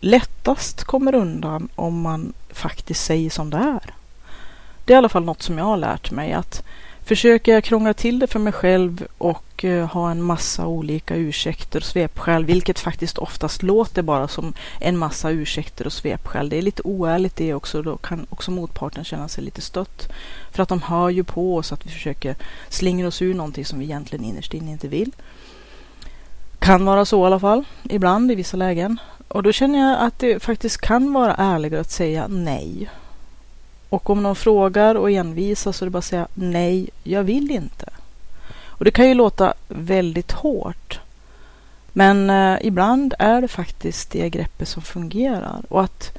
lättast 0.00 0.84
kommer 0.84 1.14
undan 1.14 1.68
om 1.74 2.00
man 2.00 2.32
faktiskt 2.50 3.04
säger 3.04 3.30
som 3.30 3.50
det 3.50 3.56
är. 3.56 3.94
Det 4.84 4.92
är 4.92 4.94
i 4.94 4.98
alla 4.98 5.08
fall 5.08 5.24
något 5.24 5.42
som 5.42 5.58
jag 5.58 5.64
har 5.64 5.76
lärt 5.76 6.10
mig 6.10 6.32
att 6.32 6.62
försöker 7.10 7.52
jag 7.52 7.64
krångla 7.64 7.94
till 7.94 8.18
det 8.18 8.26
för 8.26 8.38
mig 8.38 8.52
själv 8.52 9.06
och 9.18 9.64
eh, 9.64 9.86
ha 9.86 10.10
en 10.10 10.22
massa 10.22 10.66
olika 10.66 11.16
ursäkter 11.16 11.80
och 11.80 11.84
svepskäl, 11.84 12.44
vilket 12.44 12.78
faktiskt 12.78 13.18
oftast 13.18 13.62
låter 13.62 14.02
bara 14.02 14.28
som 14.28 14.54
en 14.80 14.98
massa 14.98 15.30
ursäkter 15.30 15.86
och 15.86 15.92
svepskäl. 15.92 16.48
Det 16.48 16.56
är 16.56 16.62
lite 16.62 16.82
oärligt 16.82 17.36
det 17.36 17.54
också. 17.54 17.82
Då 17.82 17.96
kan 17.96 18.26
också 18.30 18.50
motparten 18.50 19.04
känna 19.04 19.28
sig 19.28 19.44
lite 19.44 19.60
stött. 19.60 20.08
För 20.52 20.62
att 20.62 20.68
de 20.68 20.82
hör 20.82 21.08
ju 21.08 21.24
på 21.24 21.56
oss 21.56 21.72
att 21.72 21.86
vi 21.86 21.90
försöker 21.90 22.36
slingra 22.68 23.08
oss 23.08 23.22
ur 23.22 23.34
någonting 23.34 23.64
som 23.64 23.78
vi 23.78 23.84
egentligen 23.84 24.24
innerst 24.24 24.54
inne 24.54 24.70
inte 24.70 24.88
vill. 24.88 25.12
Kan 26.58 26.84
vara 26.84 27.04
så 27.04 27.22
i 27.22 27.26
alla 27.26 27.40
fall, 27.40 27.64
ibland 27.82 28.32
i 28.32 28.34
vissa 28.34 28.56
lägen. 28.56 28.98
Och 29.30 29.42
då 29.42 29.52
känner 29.52 29.78
jag 29.78 30.06
att 30.06 30.18
det 30.18 30.42
faktiskt 30.42 30.80
kan 30.80 31.12
vara 31.12 31.34
ärligare 31.34 31.80
att 31.80 31.90
säga 31.90 32.26
nej. 32.28 32.90
Och 33.88 34.10
om 34.10 34.22
någon 34.22 34.36
frågar 34.36 34.94
och 34.94 35.10
envisas 35.10 35.76
så 35.76 35.84
är 35.84 35.86
det 35.86 35.90
bara 35.90 35.98
att 35.98 36.04
säga 36.04 36.28
nej, 36.34 36.90
jag 37.02 37.22
vill 37.22 37.50
inte. 37.50 37.86
Och 38.64 38.84
det 38.84 38.90
kan 38.90 39.08
ju 39.08 39.14
låta 39.14 39.54
väldigt 39.68 40.32
hårt. 40.32 41.00
Men 41.92 42.30
eh, 42.30 42.58
ibland 42.62 43.14
är 43.18 43.40
det 43.40 43.48
faktiskt 43.48 44.10
det 44.10 44.30
greppet 44.30 44.68
som 44.68 44.82
fungerar. 44.82 45.62
Och 45.68 45.82
att 45.82 46.18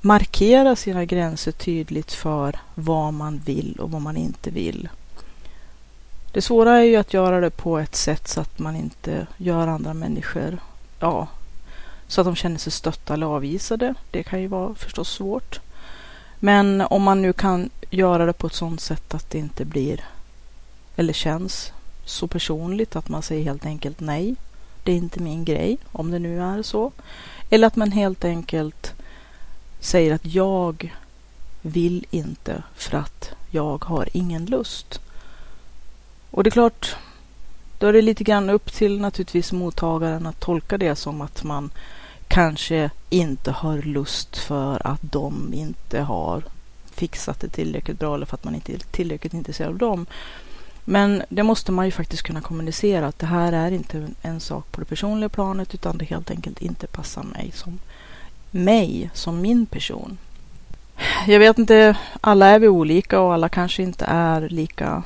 markera 0.00 0.76
sina 0.76 1.04
gränser 1.04 1.52
tydligt 1.52 2.12
för 2.12 2.58
vad 2.74 3.14
man 3.14 3.42
vill 3.44 3.76
och 3.80 3.90
vad 3.90 4.02
man 4.02 4.16
inte 4.16 4.50
vill. 4.50 4.88
Det 6.32 6.42
svåra 6.42 6.78
är 6.78 6.84
ju 6.84 6.96
att 6.96 7.14
göra 7.14 7.40
det 7.40 7.50
på 7.50 7.78
ett 7.78 7.96
sätt 7.96 8.28
så 8.28 8.40
att 8.40 8.58
man 8.58 8.76
inte 8.76 9.26
gör 9.36 9.66
andra 9.66 9.94
människor 9.94 10.58
ja, 11.00 11.28
så 12.12 12.20
att 12.20 12.24
de 12.24 12.36
känner 12.36 12.58
sig 12.58 12.72
stötta 12.72 13.14
eller 13.14 13.26
avvisade. 13.26 13.94
Det 14.10 14.22
kan 14.22 14.40
ju 14.40 14.46
vara 14.46 14.74
förstås 14.74 15.08
svårt. 15.08 15.60
Men 16.38 16.80
om 16.80 17.02
man 17.02 17.22
nu 17.22 17.32
kan 17.32 17.70
göra 17.90 18.26
det 18.26 18.32
på 18.32 18.46
ett 18.46 18.54
sådant 18.54 18.80
sätt 18.80 19.14
att 19.14 19.30
det 19.30 19.38
inte 19.38 19.64
blir 19.64 20.04
eller 20.96 21.12
känns 21.12 21.72
så 22.04 22.26
personligt 22.26 22.96
att 22.96 23.08
man 23.08 23.22
säger 23.22 23.44
helt 23.44 23.66
enkelt 23.66 24.00
nej. 24.00 24.36
Det 24.82 24.92
är 24.92 24.96
inte 24.96 25.20
min 25.20 25.44
grej, 25.44 25.78
om 25.92 26.10
det 26.10 26.18
nu 26.18 26.42
är 26.42 26.62
så. 26.62 26.92
Eller 27.50 27.66
att 27.66 27.76
man 27.76 27.92
helt 27.92 28.24
enkelt 28.24 28.92
säger 29.80 30.14
att 30.14 30.26
jag 30.26 30.94
vill 31.62 32.06
inte 32.10 32.62
för 32.74 32.96
att 32.96 33.30
jag 33.50 33.84
har 33.84 34.08
ingen 34.12 34.46
lust. 34.46 35.00
Och 36.30 36.44
det 36.44 36.48
är 36.48 36.50
klart, 36.50 36.96
då 37.78 37.86
är 37.86 37.92
det 37.92 38.02
lite 38.02 38.24
grann 38.24 38.50
upp 38.50 38.72
till 38.72 39.00
naturligtvis 39.00 39.52
mottagaren 39.52 40.26
att 40.26 40.40
tolka 40.40 40.78
det 40.78 40.96
som 40.96 41.20
att 41.20 41.44
man 41.44 41.70
kanske 42.32 42.90
inte 43.10 43.50
har 43.50 43.78
lust 43.78 44.36
för 44.36 44.86
att 44.86 45.00
de 45.00 45.54
inte 45.54 46.00
har 46.00 46.42
fixat 46.94 47.40
det 47.40 47.48
tillräckligt 47.48 47.98
bra 47.98 48.14
eller 48.14 48.26
för 48.26 48.34
att 48.34 48.44
man 48.44 48.54
inte 48.54 48.72
är 48.72 48.78
tillräckligt 48.78 49.34
intresserad 49.34 49.70
av 49.70 49.78
dem. 49.78 50.06
Men 50.84 51.22
det 51.28 51.42
måste 51.42 51.72
man 51.72 51.84
ju 51.84 51.90
faktiskt 51.90 52.22
kunna 52.22 52.40
kommunicera 52.40 53.06
att 53.06 53.18
det 53.18 53.26
här 53.26 53.52
är 53.52 53.70
inte 53.70 54.08
en 54.22 54.40
sak 54.40 54.72
på 54.72 54.80
det 54.80 54.86
personliga 54.86 55.28
planet 55.28 55.74
utan 55.74 55.98
det 55.98 56.04
helt 56.04 56.30
enkelt 56.30 56.62
inte 56.62 56.86
passar 56.86 57.22
mig 57.22 57.50
som 57.54 57.78
mig, 58.50 59.10
som 59.14 59.40
min 59.40 59.66
person. 59.66 60.18
Jag 61.26 61.38
vet 61.38 61.58
inte, 61.58 61.96
alla 62.20 62.46
är 62.46 62.58
vi 62.58 62.68
olika 62.68 63.20
och 63.20 63.34
alla 63.34 63.48
kanske 63.48 63.82
inte 63.82 64.04
är 64.08 64.48
lika 64.48 65.02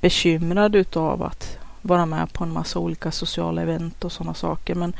bekymrade 0.00 0.78
utav 0.78 1.22
att 1.22 1.58
vara 1.82 2.06
med 2.06 2.32
på 2.32 2.44
en 2.44 2.52
massa 2.52 2.78
olika 2.78 3.10
sociala 3.10 3.62
event 3.62 4.04
och 4.04 4.12
sådana 4.12 4.34
saker. 4.34 4.74
Men 4.74 4.94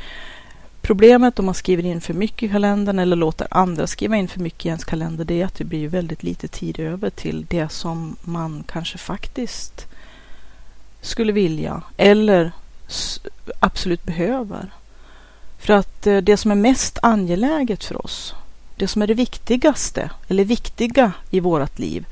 problemet 0.87 1.39
om 1.39 1.45
man 1.45 1.55
skriver 1.55 1.85
in 1.85 2.01
för 2.01 2.13
mycket 2.13 2.43
i 2.43 2.51
kalendern 2.51 2.99
eller 2.99 3.15
låter 3.15 3.47
andra 3.51 3.87
skriva 3.87 4.17
in 4.17 4.27
för 4.27 4.39
mycket 4.39 4.65
i 4.65 4.67
ens 4.67 4.85
kalender, 4.85 5.25
det 5.25 5.41
är 5.41 5.45
att 5.45 5.55
det 5.55 5.63
blir 5.63 5.87
väldigt 5.87 6.23
lite 6.23 6.47
tid 6.47 6.79
över 6.79 7.09
till 7.09 7.45
det 7.49 7.71
som 7.71 8.15
man 8.21 8.63
kanske 8.67 8.97
faktiskt 8.97 9.87
skulle 11.01 11.31
vilja 11.31 11.81
eller 11.97 12.51
absolut 13.59 14.03
behöver. 14.03 14.71
För 15.59 15.73
att 15.73 16.07
eh, 16.07 16.17
det 16.17 16.37
som 16.37 16.51
är 16.51 16.55
mest 16.55 16.99
angeläget 17.01 17.83
för 17.83 18.05
oss, 18.05 18.33
det 18.75 18.87
som 18.87 19.01
är 19.01 19.07
det 19.07 19.13
viktigaste 19.13 20.09
eller 20.27 20.45
viktiga 20.45 21.11
i 21.29 21.39
vårt 21.39 21.79
liv, 21.79 22.05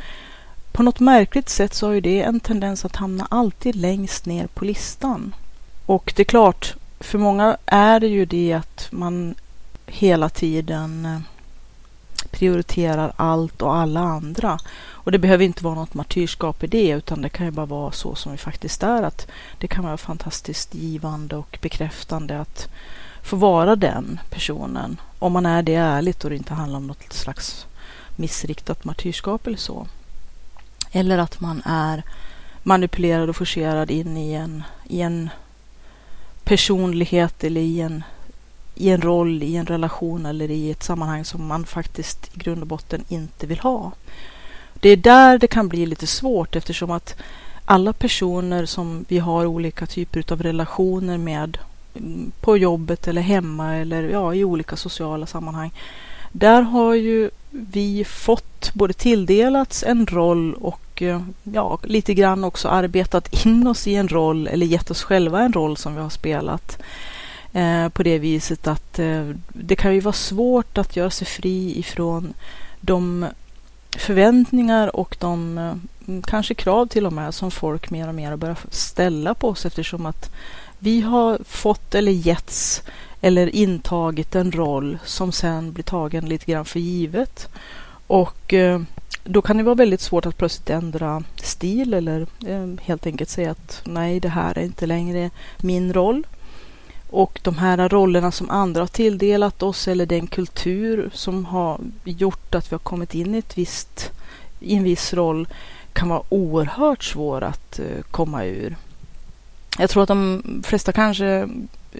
på 0.71 0.83
något 0.83 0.99
märkligt 0.99 1.49
sätt 1.49 1.73
så 1.73 1.87
har 1.87 1.93
ju 1.93 2.01
det 2.01 2.21
en 2.21 2.39
tendens 2.39 2.85
att 2.85 2.95
hamna 2.95 3.27
alltid 3.29 3.75
längst 3.75 4.25
ner 4.25 4.47
på 4.47 4.65
listan. 4.65 5.35
Och 5.85 6.13
det 6.15 6.21
är 6.21 6.25
klart, 6.25 6.75
för 6.99 7.17
många 7.17 7.57
är 7.65 7.99
det 7.99 8.07
ju 8.07 8.25
det 8.25 8.53
att 8.53 8.87
man 8.91 9.35
hela 9.85 10.29
tiden 10.29 11.05
eh, 11.05 11.19
prioriterar 12.31 13.13
allt 13.15 13.61
och 13.61 13.75
alla 13.75 13.99
andra. 13.99 14.59
Och 14.77 15.11
det 15.11 15.19
behöver 15.19 15.45
inte 15.45 15.63
vara 15.63 15.75
något 15.75 15.93
martyrskap 15.93 16.63
i 16.63 16.67
det, 16.67 16.89
utan 16.89 17.21
det 17.21 17.29
kan 17.29 17.45
ju 17.45 17.51
bara 17.51 17.65
vara 17.65 17.91
så 17.91 18.15
som 18.15 18.31
vi 18.31 18.37
faktiskt 18.37 18.83
är. 18.83 19.03
Att 19.03 19.27
det 19.57 19.67
kan 19.67 19.83
vara 19.83 19.97
fantastiskt 19.97 20.75
givande 20.75 21.35
och 21.35 21.57
bekräftande 21.61 22.39
att 22.39 22.67
få 23.23 23.35
vara 23.35 23.75
den 23.75 24.19
personen. 24.29 25.01
Om 25.19 25.33
man 25.33 25.45
är 25.45 25.63
det 25.63 25.75
ärligt 25.75 26.23
och 26.23 26.29
det 26.29 26.35
inte 26.35 26.53
handlar 26.53 26.77
om 26.77 26.87
något 26.87 27.13
slags 27.13 27.65
missriktat 28.15 28.83
martyrskap 28.83 29.47
eller 29.47 29.57
så. 29.57 29.87
Eller 30.91 31.17
att 31.17 31.39
man 31.39 31.61
är 31.65 32.03
manipulerad 32.63 33.29
och 33.29 33.35
forcerad 33.35 33.91
in 33.91 34.17
i 34.17 34.33
en, 34.33 34.63
i 34.83 35.01
en 35.01 35.29
personlighet 36.45 37.43
eller 37.43 37.61
i 37.61 37.81
en, 37.81 38.03
i 38.75 38.89
en 38.89 39.01
roll, 39.01 39.43
i 39.43 39.55
en 39.55 39.65
relation 39.65 40.25
eller 40.25 40.51
i 40.51 40.71
ett 40.71 40.83
sammanhang 40.83 41.25
som 41.25 41.47
man 41.47 41.65
faktiskt 41.65 42.35
i 42.35 42.39
grund 42.39 42.61
och 42.61 42.67
botten 42.67 43.03
inte 43.09 43.47
vill 43.47 43.59
ha. 43.59 43.91
Det 44.79 44.89
är 44.89 44.97
där 44.97 45.37
det 45.37 45.47
kan 45.47 45.67
bli 45.67 45.85
lite 45.85 46.07
svårt 46.07 46.55
eftersom 46.55 46.91
att 46.91 47.15
alla 47.65 47.93
personer 47.93 48.65
som 48.65 49.05
vi 49.07 49.19
har 49.19 49.45
olika 49.45 49.85
typer 49.85 50.33
av 50.33 50.43
relationer 50.43 51.17
med 51.17 51.57
mm, 51.95 52.31
på 52.41 52.57
jobbet 52.57 53.07
eller 53.07 53.21
hemma 53.21 53.75
eller 53.75 54.03
ja, 54.09 54.33
i 54.33 54.43
olika 54.43 54.75
sociala 54.75 55.25
sammanhang. 55.25 55.71
Där 56.31 56.61
har 56.61 56.93
ju 56.93 57.29
vi 57.49 58.05
fått 58.05 58.73
både 58.73 58.93
tilldelats 58.93 59.83
en 59.83 60.07
roll 60.07 60.53
och 60.53 60.84
och 60.95 61.01
eh, 61.01 61.21
ja, 61.43 61.79
lite 61.83 62.13
grann 62.13 62.43
också 62.43 62.67
arbetat 62.67 63.45
in 63.45 63.67
oss 63.67 63.87
i 63.87 63.95
en 63.95 64.07
roll 64.07 64.47
eller 64.47 64.65
gett 64.65 64.91
oss 64.91 65.03
själva 65.03 65.41
en 65.41 65.53
roll 65.53 65.77
som 65.77 65.95
vi 65.95 66.01
har 66.01 66.09
spelat. 66.09 66.81
Eh, 67.53 67.89
på 67.89 68.03
det 68.03 68.19
viset 68.19 68.67
att 68.67 68.99
eh, 68.99 69.29
det 69.47 69.75
kan 69.75 69.93
ju 69.93 69.99
vara 69.99 70.13
svårt 70.13 70.77
att 70.77 70.95
göra 70.95 71.09
sig 71.09 71.27
fri 71.27 71.79
ifrån 71.79 72.33
de 72.81 73.25
förväntningar 73.97 74.95
och 74.95 75.17
de 75.19 75.57
eh, 75.57 75.75
kanske 76.27 76.53
krav 76.53 76.85
till 76.85 77.05
och 77.05 77.13
med 77.13 77.33
som 77.33 77.51
folk 77.51 77.89
mer 77.89 78.07
och 78.07 78.15
mer 78.15 78.35
börjar 78.35 78.57
ställa 78.69 79.33
på 79.33 79.49
oss 79.49 79.65
eftersom 79.65 80.05
att 80.05 80.31
vi 80.79 81.01
har 81.01 81.39
fått 81.45 81.95
eller 81.95 82.11
getts 82.11 82.83
eller 83.21 83.55
intagit 83.55 84.35
en 84.35 84.51
roll 84.51 84.97
som 85.05 85.31
sen 85.31 85.73
blir 85.73 85.83
tagen 85.83 86.25
lite 86.25 86.51
grann 86.51 86.65
för 86.65 86.79
givet. 86.79 87.49
Och 88.07 88.53
eh, 88.53 88.81
då 89.27 89.41
kan 89.41 89.57
det 89.57 89.63
vara 89.63 89.75
väldigt 89.75 90.01
svårt 90.01 90.25
att 90.25 90.37
plötsligt 90.37 90.69
ändra 90.69 91.23
stil 91.35 91.93
eller 91.93 92.27
eh, 92.45 92.67
helt 92.81 93.05
enkelt 93.05 93.29
säga 93.29 93.51
att 93.51 93.81
nej, 93.85 94.19
det 94.19 94.29
här 94.29 94.57
är 94.57 94.63
inte 94.63 94.85
längre 94.85 95.29
min 95.57 95.93
roll. 95.93 96.27
Och 97.09 97.39
de 97.43 97.57
här 97.57 97.89
rollerna 97.89 98.31
som 98.31 98.49
andra 98.49 98.81
har 98.81 98.87
tilldelat 98.87 99.63
oss 99.63 99.87
eller 99.87 100.05
den 100.05 100.27
kultur 100.27 101.09
som 101.13 101.45
har 101.45 101.79
gjort 102.03 102.55
att 102.55 102.71
vi 102.71 102.73
har 102.73 102.79
kommit 102.79 103.15
in 103.15 103.35
i, 103.35 103.37
ett 103.37 103.57
visst, 103.57 104.11
i 104.59 104.75
en 104.75 104.83
viss 104.83 105.13
roll 105.13 105.47
kan 105.93 106.09
vara 106.09 106.21
oerhört 106.29 107.03
svår 107.03 107.43
att 107.43 107.79
eh, 107.79 108.01
komma 108.11 108.45
ur. 108.45 108.75
Jag 109.77 109.89
tror 109.89 110.03
att 110.03 110.07
de 110.07 110.43
flesta 110.65 110.91
kanske 110.91 111.49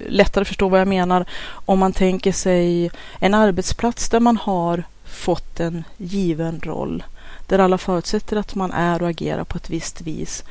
lättare 0.07 0.45
förstår 0.45 0.69
vad 0.69 0.79
jag 0.79 0.87
menar 0.87 1.25
om 1.47 1.79
man 1.79 1.93
tänker 1.93 2.31
sig 2.31 2.91
en 3.19 3.33
arbetsplats 3.33 4.09
där 4.09 4.19
man 4.19 4.37
har 4.37 4.83
fått 5.05 5.59
en 5.59 5.83
given 5.97 6.59
roll 6.63 7.03
där 7.47 7.59
alla 7.59 7.77
förutsätter 7.77 8.37
att 8.37 8.55
man 8.55 8.71
är 8.71 9.01
och 9.01 9.09
agerar 9.09 9.43
på 9.43 9.57
ett 9.57 9.69
visst 9.69 10.01
vis 10.01 10.43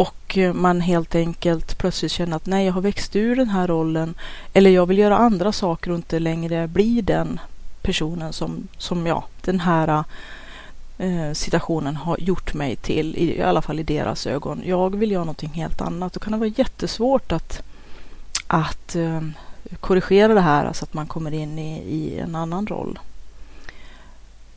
och 0.00 0.38
eh, 0.38 0.52
man 0.52 0.80
helt 0.80 1.14
enkelt 1.14 1.78
plötsligt 1.78 2.12
känner 2.12 2.36
att 2.36 2.46
nej, 2.46 2.66
jag 2.66 2.72
har 2.72 2.80
växt 2.80 3.16
ur 3.16 3.36
den 3.36 3.48
här 3.48 3.66
rollen 3.68 4.14
eller 4.52 4.70
jag 4.70 4.86
vill 4.86 4.98
göra 4.98 5.16
andra 5.16 5.52
saker 5.52 5.90
och 5.90 5.96
inte 5.96 6.18
längre 6.18 6.68
bli 6.68 7.00
den 7.00 7.40
personen 7.82 8.32
som, 8.32 8.68
som 8.78 9.06
ja, 9.06 9.24
den 9.44 9.60
här 9.60 10.04
eh, 10.98 11.32
situationen 11.32 11.96
har 11.96 12.16
gjort 12.20 12.54
mig 12.54 12.76
till, 12.76 13.16
i, 13.16 13.38
i 13.38 13.42
alla 13.42 13.62
fall 13.62 13.80
i 13.80 13.82
deras 13.82 14.26
ögon. 14.26 14.62
Jag 14.64 14.96
vill 14.96 15.10
göra 15.10 15.24
någonting 15.24 15.50
helt 15.54 15.80
annat. 15.80 16.12
Då 16.12 16.20
kan 16.20 16.32
det 16.32 16.38
vara 16.38 16.52
jättesvårt 16.56 17.32
att, 17.32 17.62
att 18.46 18.96
eh, 18.96 19.20
korrigera 19.80 20.34
det 20.34 20.40
här 20.40 20.72
så 20.72 20.84
att 20.84 20.94
man 20.94 21.06
kommer 21.06 21.32
in 21.32 21.58
i, 21.58 21.78
i 21.78 22.18
en 22.18 22.34
annan 22.34 22.66
roll. 22.66 22.98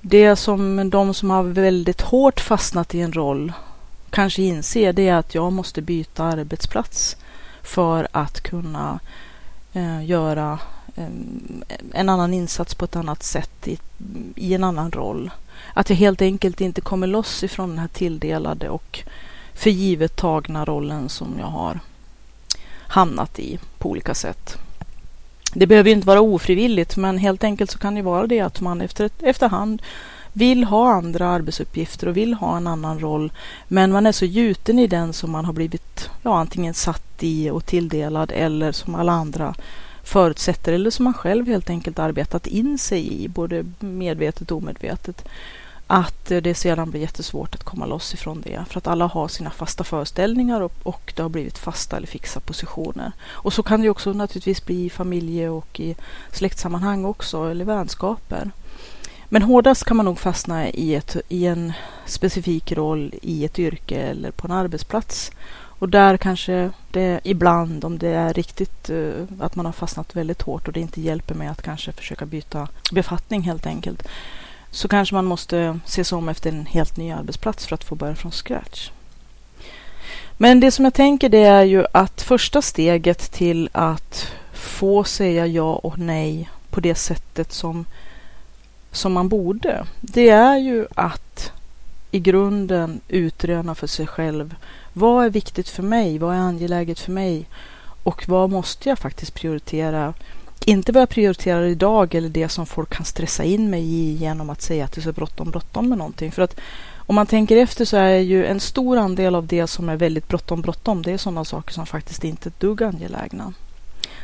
Det 0.05 0.35
som 0.35 0.89
de 0.89 1.13
som 1.13 1.29
har 1.29 1.43
väldigt 1.43 2.01
hårt 2.01 2.39
fastnat 2.39 2.95
i 2.95 3.01
en 3.01 3.13
roll 3.13 3.53
kanske 4.09 4.41
inser 4.41 4.93
det 4.93 5.07
är 5.07 5.15
att 5.15 5.35
jag 5.35 5.53
måste 5.53 5.81
byta 5.81 6.23
arbetsplats 6.23 7.17
för 7.61 8.07
att 8.11 8.41
kunna 8.41 8.99
eh, 9.73 10.05
göra 10.05 10.59
eh, 10.95 11.07
en 11.93 12.09
annan 12.09 12.33
insats 12.33 12.75
på 12.75 12.85
ett 12.85 12.95
annat 12.95 13.23
sätt 13.23 13.67
i, 13.67 13.79
i, 14.35 14.53
en 14.53 14.63
annan 14.63 14.91
roll. 14.91 15.31
Att 15.73 15.89
jag 15.89 15.97
helt 15.97 16.21
enkelt 16.21 16.61
inte 16.61 16.81
kommer 16.81 17.07
loss 17.07 17.43
ifrån 17.43 17.69
den 17.69 17.79
här 17.79 17.87
tilldelade 17.87 18.69
och 18.69 19.03
för 19.53 19.69
givet 19.69 20.15
tagna 20.15 20.65
rollen 20.65 21.09
som 21.09 21.35
jag 21.39 21.47
har 21.47 21.79
hamnat 22.87 23.39
i 23.39 23.59
på 23.77 23.89
olika 23.89 24.13
sätt. 24.13 24.57
Det 25.53 25.67
behöver 25.67 25.89
inte 25.89 26.07
vara 26.07 26.21
ofrivilligt, 26.21 26.97
men 26.97 27.17
helt 27.17 27.43
enkelt 27.43 27.71
så 27.71 27.77
kan 27.77 27.95
det 27.95 28.01
vara 28.01 28.27
det 28.27 28.39
att 28.39 28.61
man 28.61 28.81
efter, 28.81 29.09
efterhand 29.19 29.81
vill 30.33 30.63
ha 30.63 30.93
andra 30.93 31.27
arbetsuppgifter 31.27 32.07
och 32.07 32.17
vill 32.17 32.33
ha 32.33 32.57
en 32.57 32.67
annan 32.67 32.99
roll. 32.99 33.31
Men 33.67 33.91
man 33.91 34.05
är 34.05 34.11
så 34.11 34.25
gjuten 34.25 34.79
i 34.79 34.87
den 34.87 35.13
som 35.13 35.31
man 35.31 35.45
har 35.45 35.53
blivit 35.53 36.09
ja, 36.21 36.39
antingen 36.39 36.73
satt 36.73 37.23
i 37.23 37.49
och 37.49 37.65
tilldelad 37.65 38.31
eller 38.35 38.71
som 38.71 38.95
alla 38.95 39.11
andra 39.11 39.55
förutsätter 40.03 40.73
eller 40.73 40.89
som 40.89 41.03
man 41.03 41.13
själv 41.13 41.47
helt 41.47 41.69
enkelt 41.69 41.99
arbetat 41.99 42.47
in 42.47 42.77
sig 42.77 43.23
i, 43.23 43.27
både 43.27 43.65
medvetet 43.79 44.51
och 44.51 44.57
omedvetet. 44.57 45.25
Att 45.87 46.31
eh, 46.31 46.41
det 46.41 46.55
sedan 46.55 46.91
blir 46.91 47.01
jättesvårt 47.01 47.55
att 47.55 47.63
komma 47.63 47.85
loss 47.85 48.13
ifrån 48.13 48.41
det 48.41 48.65
för 48.69 48.77
att 48.77 48.87
alla 48.87 49.05
har 49.05 49.27
sina 49.27 49.49
fasta 49.49 49.83
föreställningar 49.83 50.61
och, 50.61 50.73
och 50.83 51.13
det 51.15 51.21
har 51.21 51.29
blivit 51.29 51.57
fasta 51.57 51.97
eller 51.97 52.07
fixa 52.07 52.39
positioner. 52.39 53.11
Och 53.29 53.53
så 53.53 53.63
kan 53.63 53.81
det 53.81 53.89
också 53.89 54.13
naturligtvis 54.13 54.65
bli 54.65 54.85
i 54.85 54.89
familje 54.89 55.49
och 55.49 55.79
i 55.79 55.95
släktsammanhang 56.31 57.05
också 57.05 57.51
eller 57.51 57.65
vänskaper. 57.65 58.51
Men 59.29 59.41
hårdast 59.41 59.85
kan 59.85 59.97
man 59.97 60.05
nog 60.05 60.19
fastna 60.19 60.69
i, 60.69 60.95
ett, 60.95 61.17
i 61.29 61.45
en 61.45 61.73
specifik 62.05 62.71
roll 62.71 63.13
i 63.21 63.45
ett 63.45 63.59
yrke 63.59 64.01
eller 64.01 64.31
på 64.31 64.47
en 64.47 64.51
arbetsplats. 64.51 65.31
Och 65.83 65.89
där 65.89 66.17
kanske 66.17 66.71
det 66.91 67.19
ibland, 67.23 67.85
om 67.85 67.97
det 67.97 68.07
är 68.07 68.33
riktigt 68.33 68.89
eh, 68.89 69.11
att 69.39 69.55
man 69.55 69.65
har 69.65 69.73
fastnat 69.73 70.15
väldigt 70.15 70.41
hårt 70.41 70.67
och 70.67 70.73
det 70.73 70.79
inte 70.79 71.01
hjälper 71.01 71.35
med 71.35 71.51
att 71.51 71.61
kanske 71.61 71.91
försöka 71.91 72.25
byta 72.25 72.67
befattning 72.91 73.41
helt 73.41 73.65
enkelt, 73.65 74.07
så 74.73 74.87
kanske 74.87 75.15
man 75.15 75.25
måste 75.25 75.79
se 75.85 76.03
sig 76.03 76.15
om 76.15 76.29
efter 76.29 76.49
en 76.49 76.65
helt 76.65 76.97
ny 76.97 77.11
arbetsplats 77.11 77.65
för 77.65 77.75
att 77.75 77.83
få 77.83 77.95
börja 77.95 78.15
från 78.15 78.31
scratch. 78.31 78.91
Men 80.37 80.59
det 80.59 80.71
som 80.71 80.85
jag 80.85 80.93
tänker 80.93 81.29
det 81.29 81.43
är 81.43 81.63
ju 81.63 81.85
att 81.91 82.21
första 82.21 82.61
steget 82.61 83.31
till 83.31 83.69
att 83.71 84.31
få 84.53 85.03
säga 85.03 85.47
ja 85.47 85.75
och 85.75 85.99
nej 85.99 86.49
på 86.69 86.79
det 86.79 86.95
sättet 86.95 87.51
som, 87.51 87.85
som 88.91 89.13
man 89.13 89.29
borde, 89.29 89.85
det 90.01 90.29
är 90.29 90.57
ju 90.57 90.87
att 90.95 91.51
i 92.11 92.19
grunden 92.19 93.01
utröna 93.07 93.75
för 93.75 93.87
sig 93.87 94.07
själv 94.07 94.55
vad 94.93 95.25
är 95.25 95.29
viktigt 95.29 95.69
för 95.69 95.83
mig? 95.83 96.17
Vad 96.17 96.35
är 96.35 96.39
angeläget 96.39 96.99
för 96.99 97.11
mig? 97.11 97.47
Och 98.03 98.23
vad 98.27 98.49
måste 98.49 98.89
jag 98.89 98.99
faktiskt 98.99 99.33
prioritera? 99.33 100.13
Inte 100.65 100.91
vad 100.91 101.01
jag 101.01 101.09
prioriterar 101.09 101.63
idag 101.63 102.15
eller 102.15 102.29
det 102.29 102.49
som 102.49 102.65
folk 102.65 102.89
kan 102.89 103.05
stressa 103.05 103.43
in 103.43 103.69
mig 103.69 103.83
i 103.83 104.11
genom 104.11 104.49
att 104.49 104.61
säga 104.61 104.85
att 104.85 104.91
det 104.91 105.01
är 105.01 105.03
så 105.03 105.11
bråttom, 105.11 105.51
bråttom 105.51 105.89
med 105.89 105.97
någonting. 105.97 106.31
För 106.31 106.41
att 106.41 106.59
om 106.97 107.15
man 107.15 107.27
tänker 107.27 107.57
efter 107.57 107.85
så 107.85 107.97
är 107.97 108.17
ju 108.17 108.45
en 108.45 108.59
stor 108.59 108.97
andel 108.97 109.35
av 109.35 109.47
det 109.47 109.67
som 109.67 109.89
är 109.89 109.95
väldigt 109.95 110.27
bråttom, 110.27 110.61
bråttom, 110.61 111.01
det 111.01 111.11
är 111.11 111.17
sådana 111.17 111.45
saker 111.45 111.73
som 111.73 111.85
faktiskt 111.85 112.23
inte 112.23 112.47
är 112.47 112.51
ett 112.51 112.59
dugg 112.59 112.83
angelägna. 112.83 113.53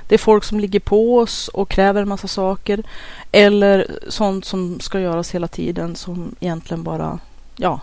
Det 0.08 0.16
är 0.16 0.20
folk 0.20 0.44
som 0.44 0.60
ligger 0.60 0.80
på 0.80 1.18
oss 1.18 1.48
och 1.48 1.70
kräver 1.70 2.02
en 2.02 2.08
massa 2.08 2.28
saker 2.28 2.84
eller 3.32 4.00
sånt 4.08 4.46
som 4.46 4.80
ska 4.80 5.00
göras 5.00 5.32
hela 5.32 5.48
tiden 5.48 5.96
som 5.96 6.36
egentligen 6.40 6.84
bara, 6.84 7.20
ja, 7.56 7.80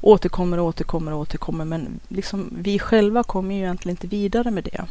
återkommer 0.00 0.58
och 0.58 0.66
återkommer 0.66 1.12
och 1.12 1.18
återkommer. 1.18 1.64
Men 1.64 2.00
liksom, 2.08 2.50
vi 2.58 2.78
själva 2.78 3.22
kommer 3.22 3.54
ju 3.54 3.60
egentligen 3.60 3.92
inte 3.92 4.06
vidare 4.06 4.50
med 4.50 4.64
det. 4.64 4.84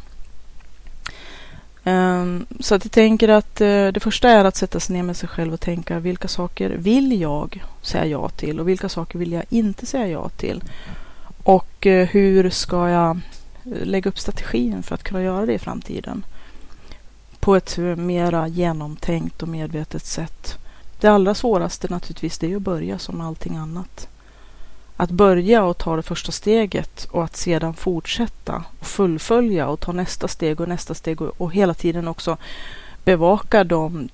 Ehm, 1.89 2.45
så 2.59 2.75
att 2.75 2.85
jag 2.85 2.91
tänker 2.91 3.29
att 3.29 3.61
eh, 3.61 3.87
det 3.87 3.99
första 3.99 4.29
är 4.29 4.45
att 4.45 4.55
sätta 4.55 4.79
sig 4.79 4.95
ner 4.95 5.03
med 5.03 5.17
sig 5.17 5.29
själv 5.29 5.53
och 5.53 5.59
tänka 5.59 5.99
vilka 5.99 6.27
saker 6.27 6.69
vill 6.69 7.21
jag 7.21 7.63
säga 7.81 8.05
ja 8.05 8.29
till 8.29 8.59
och 8.59 8.67
vilka 8.67 8.89
saker 8.89 9.19
vill 9.19 9.31
jag 9.31 9.43
inte 9.49 9.85
säga 9.85 10.07
ja 10.07 10.29
till? 10.29 10.63
Och 11.43 11.87
eh, 11.87 12.07
hur 12.07 12.49
ska 12.49 12.89
jag 12.89 13.09
eh, 13.09 13.85
lägga 13.85 14.09
upp 14.09 14.19
strategin 14.19 14.83
för 14.83 14.95
att 14.95 15.03
kunna 15.03 15.23
göra 15.23 15.45
det 15.45 15.53
i 15.53 15.59
framtiden? 15.59 16.25
På 17.39 17.55
ett 17.55 17.77
mera 17.97 18.47
genomtänkt 18.47 19.43
och 19.43 19.49
medvetet 19.49 20.05
sätt. 20.05 20.57
Det 20.99 21.07
allra 21.07 21.35
svåraste 21.35 21.87
naturligtvis 21.87 22.37
det 22.37 22.51
är 22.51 22.55
att 22.55 22.61
börja 22.61 22.99
som 22.99 23.21
allting 23.21 23.55
annat 23.55 24.07
att 24.99 25.11
börja 25.11 25.63
och 25.63 25.77
ta 25.77 25.95
det 25.95 26.01
första 26.01 26.31
steget 26.31 27.07
och 27.11 27.23
att 27.23 27.35
sedan 27.35 27.73
fortsätta 27.73 28.63
och 28.79 28.87
fullfölja 28.87 29.67
och 29.67 29.79
ta 29.79 29.91
nästa 29.91 30.27
steg 30.27 30.61
och 30.61 30.67
nästa 30.67 30.93
steg 30.93 31.21
och, 31.21 31.33
och 31.37 31.53
hela 31.53 31.73
tiden 31.73 32.07
också 32.07 32.37
bevaka 33.03 33.63
de 33.63 34.09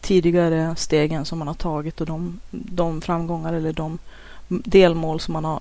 tidigare 0.00 0.76
stegen 0.76 1.24
som 1.24 1.38
man 1.38 1.48
har 1.48 1.54
tagit 1.54 2.00
och 2.00 2.06
de, 2.06 2.40
de 2.50 3.00
framgångar 3.00 3.52
eller 3.52 3.72
de 3.72 3.98
delmål 4.48 5.20
som 5.20 5.32
man, 5.32 5.44
har, 5.44 5.60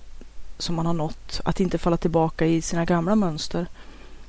som 0.57 0.75
man 0.75 0.85
har 0.85 0.93
nått. 0.93 1.41
Att 1.45 1.59
inte 1.59 1.77
falla 1.77 1.97
tillbaka 1.97 2.45
i 2.45 2.61
sina 2.61 2.85
gamla 2.85 3.15
mönster. 3.15 3.67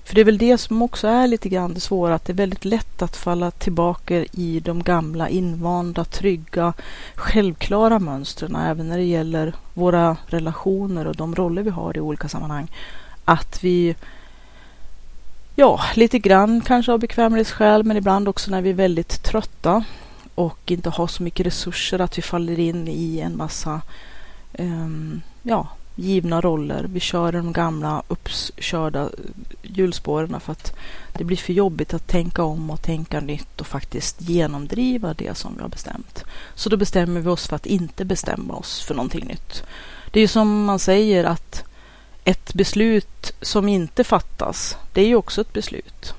För 0.05 0.15
det 0.15 0.21
är 0.21 0.25
väl 0.25 0.39
det 0.39 0.59
som 0.59 0.83
också 0.83 1.09
är 1.09 1.27
lite 1.27 1.49
grann 1.49 1.75
det 1.75 1.81
svåra, 1.81 2.15
att 2.15 2.25
det 2.25 2.33
är 2.33 2.35
väldigt 2.35 2.65
lätt 2.65 3.03
att 3.03 3.17
falla 3.17 3.51
tillbaka 3.51 4.25
i 4.33 4.61
de 4.65 4.83
gamla 4.83 5.29
invanda, 5.29 6.05
trygga, 6.05 6.73
självklara 7.15 7.99
mönstren, 7.99 8.57
även 8.57 8.89
när 8.89 8.99
det 8.99 9.05
gäller 9.05 9.55
våra 9.75 10.17
relationer 10.27 11.07
och 11.07 11.17
de 11.17 11.35
roller 11.35 11.63
vi 11.63 11.71
har 11.71 11.97
i 11.97 12.01
olika 12.01 12.29
sammanhang. 12.29 12.69
Att 13.25 13.65
vi, 13.65 13.95
ja, 15.57 15.81
lite 15.95 16.19
grann 16.19 16.61
kanske 16.61 16.93
av 16.93 16.99
bekvämlighetsskäl, 16.99 17.85
men 17.85 17.97
ibland 17.97 18.29
också 18.29 18.51
när 18.51 18.63
vi 18.63 18.71
är 18.71 18.75
väldigt 18.75 19.23
trötta 19.23 19.85
och 20.35 20.71
inte 20.71 20.91
har 20.91 21.07
så 21.07 21.23
mycket 21.23 21.47
resurser 21.47 21.99
att 21.99 22.19
vi 22.19 22.23
faller 22.23 22.59
in 22.59 22.89
i 22.89 23.21
en 23.21 23.37
massa 23.37 23.81
um, 24.59 25.23
ja, 25.43 25.69
givna 26.01 26.41
roller. 26.41 26.87
Vi 26.93 27.01
kör 27.01 27.33
de 27.33 27.53
gamla 27.53 28.03
uppkörda 28.09 29.09
hjulspåren 29.63 30.41
för 30.41 30.53
att 30.53 30.75
det 31.13 31.25
blir 31.25 31.37
för 31.37 31.53
jobbigt 31.53 31.95
att 31.95 32.07
tänka 32.07 32.43
om 32.43 32.71
och 32.71 32.83
tänka 32.83 33.21
nytt 33.21 33.61
och 33.61 33.67
faktiskt 33.67 34.21
genomdriva 34.21 35.15
det 35.15 35.37
som 35.37 35.55
vi 35.57 35.63
har 35.63 35.69
bestämt. 35.69 36.25
Så 36.55 36.69
då 36.69 36.77
bestämmer 36.77 37.21
vi 37.21 37.29
oss 37.29 37.49
för 37.49 37.57
att 37.57 37.67
inte 37.67 38.05
bestämma 38.05 38.55
oss 38.55 38.81
för 38.81 38.95
någonting 38.95 39.27
nytt. 39.27 39.63
Det 40.11 40.19
är 40.19 40.23
ju 40.23 40.29
som 40.29 40.65
man 40.65 40.79
säger 40.79 41.25
att 41.25 41.65
ett 42.25 42.55
beslut 42.55 43.33
som 43.41 43.69
inte 43.69 44.05
fattas, 44.05 44.77
det 44.93 45.01
är 45.01 45.07
ju 45.07 45.17
också 45.17 45.41
ett 45.41 45.53
beslut. 45.53 46.15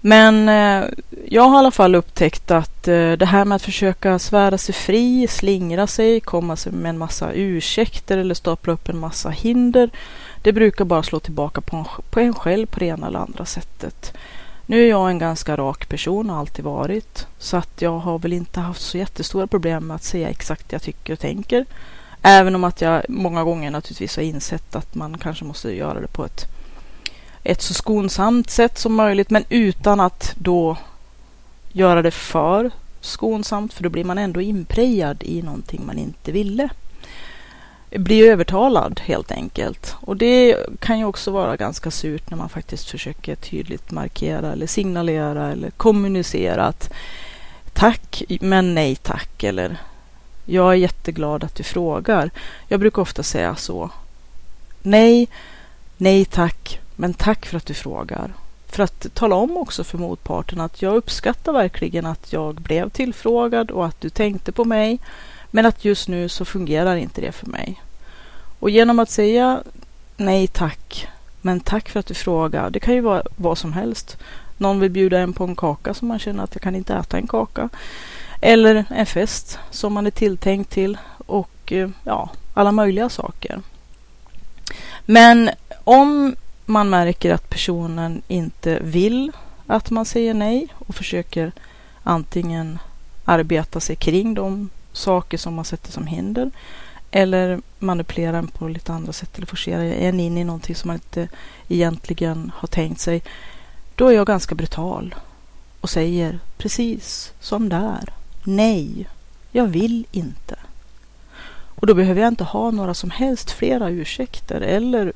Men 0.00 0.48
eh, 0.48 0.88
jag 1.28 1.42
har 1.42 1.56
i 1.56 1.58
alla 1.58 1.70
fall 1.70 1.94
upptäckt 1.94 2.50
att 2.50 2.75
Eh, 2.88 3.12
det 3.12 3.26
här 3.26 3.44
med 3.44 3.56
att 3.56 3.62
försöka 3.62 4.18
svära 4.18 4.58
sig 4.58 4.74
fri, 4.74 5.26
slingra 5.28 5.86
sig, 5.86 6.20
komma 6.20 6.56
sig 6.56 6.72
med 6.72 6.90
en 6.90 6.98
massa 6.98 7.32
ursäkter 7.32 8.18
eller 8.18 8.34
stapla 8.34 8.72
upp 8.72 8.88
en 8.88 8.98
massa 8.98 9.30
hinder, 9.30 9.90
det 10.42 10.52
brukar 10.52 10.84
bara 10.84 11.02
slå 11.02 11.20
tillbaka 11.20 11.60
på 11.60 11.76
en, 11.76 11.84
på 12.10 12.20
en 12.20 12.34
själv 12.34 12.66
på 12.66 12.80
det 12.80 12.86
ena 12.86 13.06
eller 13.06 13.18
andra 13.18 13.44
sättet. 13.44 14.12
Nu 14.66 14.84
är 14.84 14.90
jag 14.90 15.10
en 15.10 15.18
ganska 15.18 15.56
rak 15.56 15.88
person 15.88 16.30
och 16.30 16.36
alltid 16.36 16.64
varit, 16.64 17.26
så 17.38 17.56
att 17.56 17.82
jag 17.82 17.98
har 17.98 18.18
väl 18.18 18.32
inte 18.32 18.60
haft 18.60 18.82
så 18.82 18.98
jättestora 18.98 19.46
problem 19.46 19.86
med 19.86 19.94
att 19.94 20.04
säga 20.04 20.28
exakt 20.28 20.68
det 20.68 20.74
jag 20.74 20.82
tycker 20.82 21.12
och 21.12 21.18
tänker. 21.18 21.66
Även 22.22 22.54
om 22.54 22.64
att 22.64 22.80
jag 22.80 23.02
många 23.08 23.44
gånger 23.44 23.70
naturligtvis 23.70 24.16
har 24.16 24.22
insett 24.22 24.76
att 24.76 24.94
man 24.94 25.18
kanske 25.18 25.44
måste 25.44 25.76
göra 25.76 26.00
det 26.00 26.08
på 26.08 26.24
ett 26.24 26.46
ett 27.46 27.62
så 27.62 27.74
skonsamt 27.74 28.50
sätt 28.50 28.78
som 28.78 28.94
möjligt 28.94 29.30
men 29.30 29.44
utan 29.48 30.00
att 30.00 30.34
då 30.38 30.76
göra 31.76 32.02
det 32.02 32.10
för 32.10 32.70
skonsamt 33.00 33.72
för 33.72 33.82
då 33.82 33.88
blir 33.88 34.04
man 34.04 34.18
ändå 34.18 34.40
inprejad 34.40 35.22
i 35.22 35.42
någonting 35.42 35.86
man 35.86 35.98
inte 35.98 36.32
ville. 36.32 36.68
Bli 37.90 38.28
övertalad 38.28 39.00
helt 39.04 39.32
enkelt. 39.32 39.94
Och 40.00 40.16
det 40.16 40.56
kan 40.80 40.98
ju 40.98 41.04
också 41.04 41.30
vara 41.30 41.56
ganska 41.56 41.90
surt 41.90 42.30
när 42.30 42.38
man 42.38 42.48
faktiskt 42.48 42.90
försöker 42.90 43.34
tydligt 43.34 43.90
markera 43.90 44.52
eller 44.52 44.66
signalera 44.66 45.52
eller 45.52 45.70
kommunicera 45.70 46.64
att 46.64 46.92
tack 47.72 48.22
men 48.40 48.74
nej 48.74 48.96
tack 48.96 49.42
eller 49.44 49.76
jag 50.44 50.72
är 50.72 50.76
jätteglad 50.76 51.44
att 51.44 51.54
du 51.54 51.62
frågar. 51.62 52.30
Jag 52.68 52.80
brukar 52.80 53.02
ofta 53.02 53.22
säga 53.22 53.56
så. 53.56 53.90
Nej, 54.82 55.28
nej 55.96 56.24
tack, 56.24 56.80
men 56.96 57.14
tack 57.14 57.46
för 57.46 57.56
att 57.56 57.66
du 57.66 57.74
frågar. 57.74 58.32
För 58.76 58.82
att 58.82 59.14
tala 59.14 59.34
om 59.34 59.56
också 59.56 59.84
för 59.84 59.98
motparten 59.98 60.60
att 60.60 60.82
jag 60.82 60.96
uppskattar 60.96 61.52
verkligen 61.52 62.06
att 62.06 62.32
jag 62.32 62.54
blev 62.54 62.90
tillfrågad 62.90 63.70
och 63.70 63.86
att 63.86 64.00
du 64.00 64.10
tänkte 64.10 64.52
på 64.52 64.64
mig. 64.64 64.98
Men 65.50 65.66
att 65.66 65.84
just 65.84 66.08
nu 66.08 66.28
så 66.28 66.44
fungerar 66.44 66.96
inte 66.96 67.20
det 67.20 67.32
för 67.32 67.46
mig. 67.46 67.82
Och 68.58 68.70
genom 68.70 68.98
att 68.98 69.10
säga 69.10 69.62
nej 70.16 70.46
tack, 70.46 71.08
men 71.40 71.60
tack 71.60 71.88
för 71.88 72.00
att 72.00 72.06
du 72.06 72.14
frågar. 72.14 72.70
Det 72.70 72.80
kan 72.80 72.94
ju 72.94 73.00
vara 73.00 73.22
vad 73.36 73.58
som 73.58 73.72
helst. 73.72 74.16
Någon 74.56 74.80
vill 74.80 74.90
bjuda 74.90 75.18
en 75.18 75.32
på 75.32 75.44
en 75.44 75.56
kaka 75.56 75.94
som 75.94 76.08
man 76.08 76.18
känner 76.18 76.44
att 76.44 76.54
jag 76.54 76.62
kan 76.62 76.74
inte 76.74 76.94
äta 76.94 77.16
en 77.16 77.26
kaka. 77.26 77.68
Eller 78.40 78.84
en 78.88 79.06
fest 79.06 79.58
som 79.70 79.92
man 79.92 80.06
är 80.06 80.10
tilltänkt 80.10 80.70
till 80.70 80.98
och 81.26 81.72
eh, 81.72 81.90
ja, 82.04 82.30
alla 82.54 82.72
möjliga 82.72 83.08
saker. 83.08 83.60
Men 85.06 85.50
om 85.84 86.36
man 86.66 86.90
märker 86.90 87.34
att 87.34 87.50
personen 87.50 88.22
inte 88.28 88.78
vill 88.82 89.32
att 89.66 89.90
man 89.90 90.04
säger 90.04 90.34
nej 90.34 90.68
och 90.74 90.94
försöker 90.94 91.52
antingen 92.02 92.78
arbeta 93.24 93.80
sig 93.80 93.96
kring 93.96 94.34
de 94.34 94.70
saker 94.92 95.38
som 95.38 95.54
man 95.54 95.64
sätter 95.64 95.92
som 95.92 96.06
hinder 96.06 96.50
eller 97.10 97.60
manipulera 97.78 98.38
en 98.38 98.46
på 98.46 98.68
lite 98.68 98.92
andra 98.92 99.12
sätt 99.12 99.36
eller 99.36 99.46
forcera 99.46 99.82
en 99.82 100.20
in 100.20 100.38
i 100.38 100.44
någonting 100.44 100.74
som 100.74 100.88
man 100.88 100.96
inte 100.96 101.28
egentligen 101.68 102.52
har 102.54 102.68
tänkt 102.68 103.00
sig. 103.00 103.22
Då 103.94 104.08
är 104.08 104.12
jag 104.12 104.26
ganska 104.26 104.54
brutal 104.54 105.14
och 105.80 105.90
säger 105.90 106.38
precis 106.58 107.32
som 107.40 107.68
där. 107.68 108.12
Nej, 108.44 109.08
jag 109.52 109.66
vill 109.66 110.06
inte. 110.12 110.56
Och 111.50 111.86
då 111.86 111.94
behöver 111.94 112.20
jag 112.20 112.28
inte 112.28 112.44
ha 112.44 112.70
några 112.70 112.94
som 112.94 113.10
helst 113.10 113.50
flera 113.50 113.90
ursäkter 113.90 114.60
eller 114.60 115.12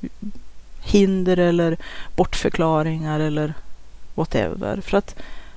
hinder 0.82 1.36
eller 1.36 1.76
bortförklaringar 2.16 3.20
eller 3.20 3.54
whatever. 4.14 4.80
För 4.80 4.96
att 4.96 5.16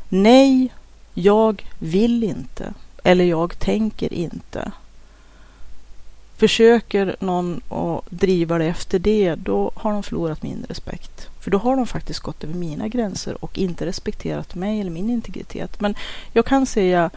nej, 0.09 0.73
jag 1.13 1.65
vill 1.79 2.23
inte 2.23 2.73
eller 3.03 3.25
jag 3.25 3.59
tänker 3.59 4.13
inte. 4.13 4.71
Försöker 6.37 7.15
någon 7.19 7.61
att 7.69 8.11
driva 8.11 8.57
det 8.57 8.65
efter 8.65 8.99
det, 8.99 9.35
då 9.35 9.71
har 9.75 9.93
de 9.93 10.03
förlorat 10.03 10.43
min 10.43 10.65
respekt. 10.69 11.29
För 11.39 11.51
då 11.51 11.57
har 11.57 11.75
de 11.75 11.87
faktiskt 11.87 12.19
gått 12.19 12.43
över 12.43 12.53
mina 12.53 12.87
gränser 12.87 13.43
och 13.43 13.57
inte 13.57 13.85
respekterat 13.85 14.55
mig 14.55 14.81
eller 14.81 14.91
min 14.91 15.09
integritet. 15.09 15.81
Men 15.81 15.95
jag 16.33 16.45
kan 16.45 16.65
säga 16.65 17.09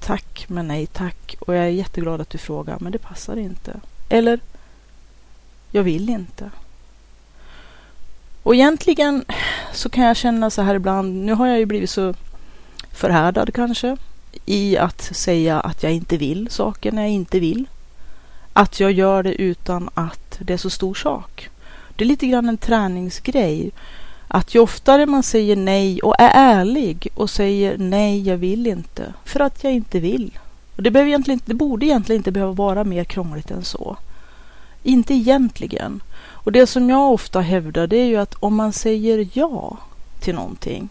tack 0.00 0.44
men 0.48 0.68
nej 0.68 0.86
tack 0.86 1.36
och 1.40 1.54
jag 1.54 1.64
är 1.64 1.68
jätteglad 1.68 2.20
att 2.20 2.30
du 2.30 2.38
frågar 2.38 2.78
men 2.80 2.92
det 2.92 2.98
passar 2.98 3.36
inte. 3.36 3.80
Eller 4.08 4.40
jag 5.70 5.82
vill 5.82 6.08
inte. 6.08 6.50
Och 8.50 8.54
egentligen 8.54 9.24
så 9.72 9.88
kan 9.88 10.04
jag 10.04 10.16
känna 10.16 10.50
så 10.50 10.62
här 10.62 10.74
ibland, 10.74 11.24
nu 11.24 11.32
har 11.32 11.46
jag 11.46 11.58
ju 11.58 11.66
blivit 11.66 11.90
så 11.90 12.14
förhärdad 12.92 13.54
kanske 13.54 13.96
i 14.46 14.76
att 14.76 15.02
säga 15.02 15.60
att 15.60 15.82
jag 15.82 15.92
inte 15.92 16.16
vill 16.16 16.48
saker 16.50 16.92
när 16.92 17.02
jag 17.02 17.10
inte 17.10 17.40
vill. 17.40 17.68
Att 18.52 18.80
jag 18.80 18.92
gör 18.92 19.22
det 19.22 19.42
utan 19.42 19.90
att 19.94 20.38
det 20.38 20.52
är 20.52 20.56
så 20.56 20.70
stor 20.70 20.94
sak. 20.94 21.50
Det 21.96 22.04
är 22.04 22.08
lite 22.08 22.26
grann 22.26 22.48
en 22.48 22.58
träningsgrej. 22.58 23.70
Att 24.28 24.54
ju 24.54 24.60
oftare 24.60 25.06
man 25.06 25.22
säger 25.22 25.56
nej 25.56 26.00
och 26.00 26.14
är 26.18 26.30
ärlig 26.34 27.08
och 27.14 27.30
säger 27.30 27.78
nej, 27.78 28.28
jag 28.28 28.36
vill 28.36 28.66
inte, 28.66 29.14
för 29.24 29.40
att 29.40 29.64
jag 29.64 29.72
inte 29.72 30.00
vill. 30.00 30.38
Och 30.76 30.82
det, 30.82 30.90
behöver 30.90 31.08
egentligen, 31.08 31.40
det 31.44 31.54
borde 31.54 31.86
egentligen 31.86 32.20
inte 32.20 32.32
behöva 32.32 32.52
vara 32.52 32.84
mer 32.84 33.04
krångligt 33.04 33.50
än 33.50 33.64
så. 33.64 33.96
Inte 34.82 35.14
egentligen. 35.14 36.02
Och 36.20 36.52
det 36.52 36.66
som 36.66 36.90
jag 36.90 37.12
ofta 37.12 37.40
hävdar 37.40 37.86
det 37.86 37.96
är 37.96 38.06
ju 38.06 38.16
att 38.16 38.34
om 38.34 38.54
man 38.54 38.72
säger 38.72 39.28
ja 39.32 39.76
till 40.20 40.34
någonting, 40.34 40.88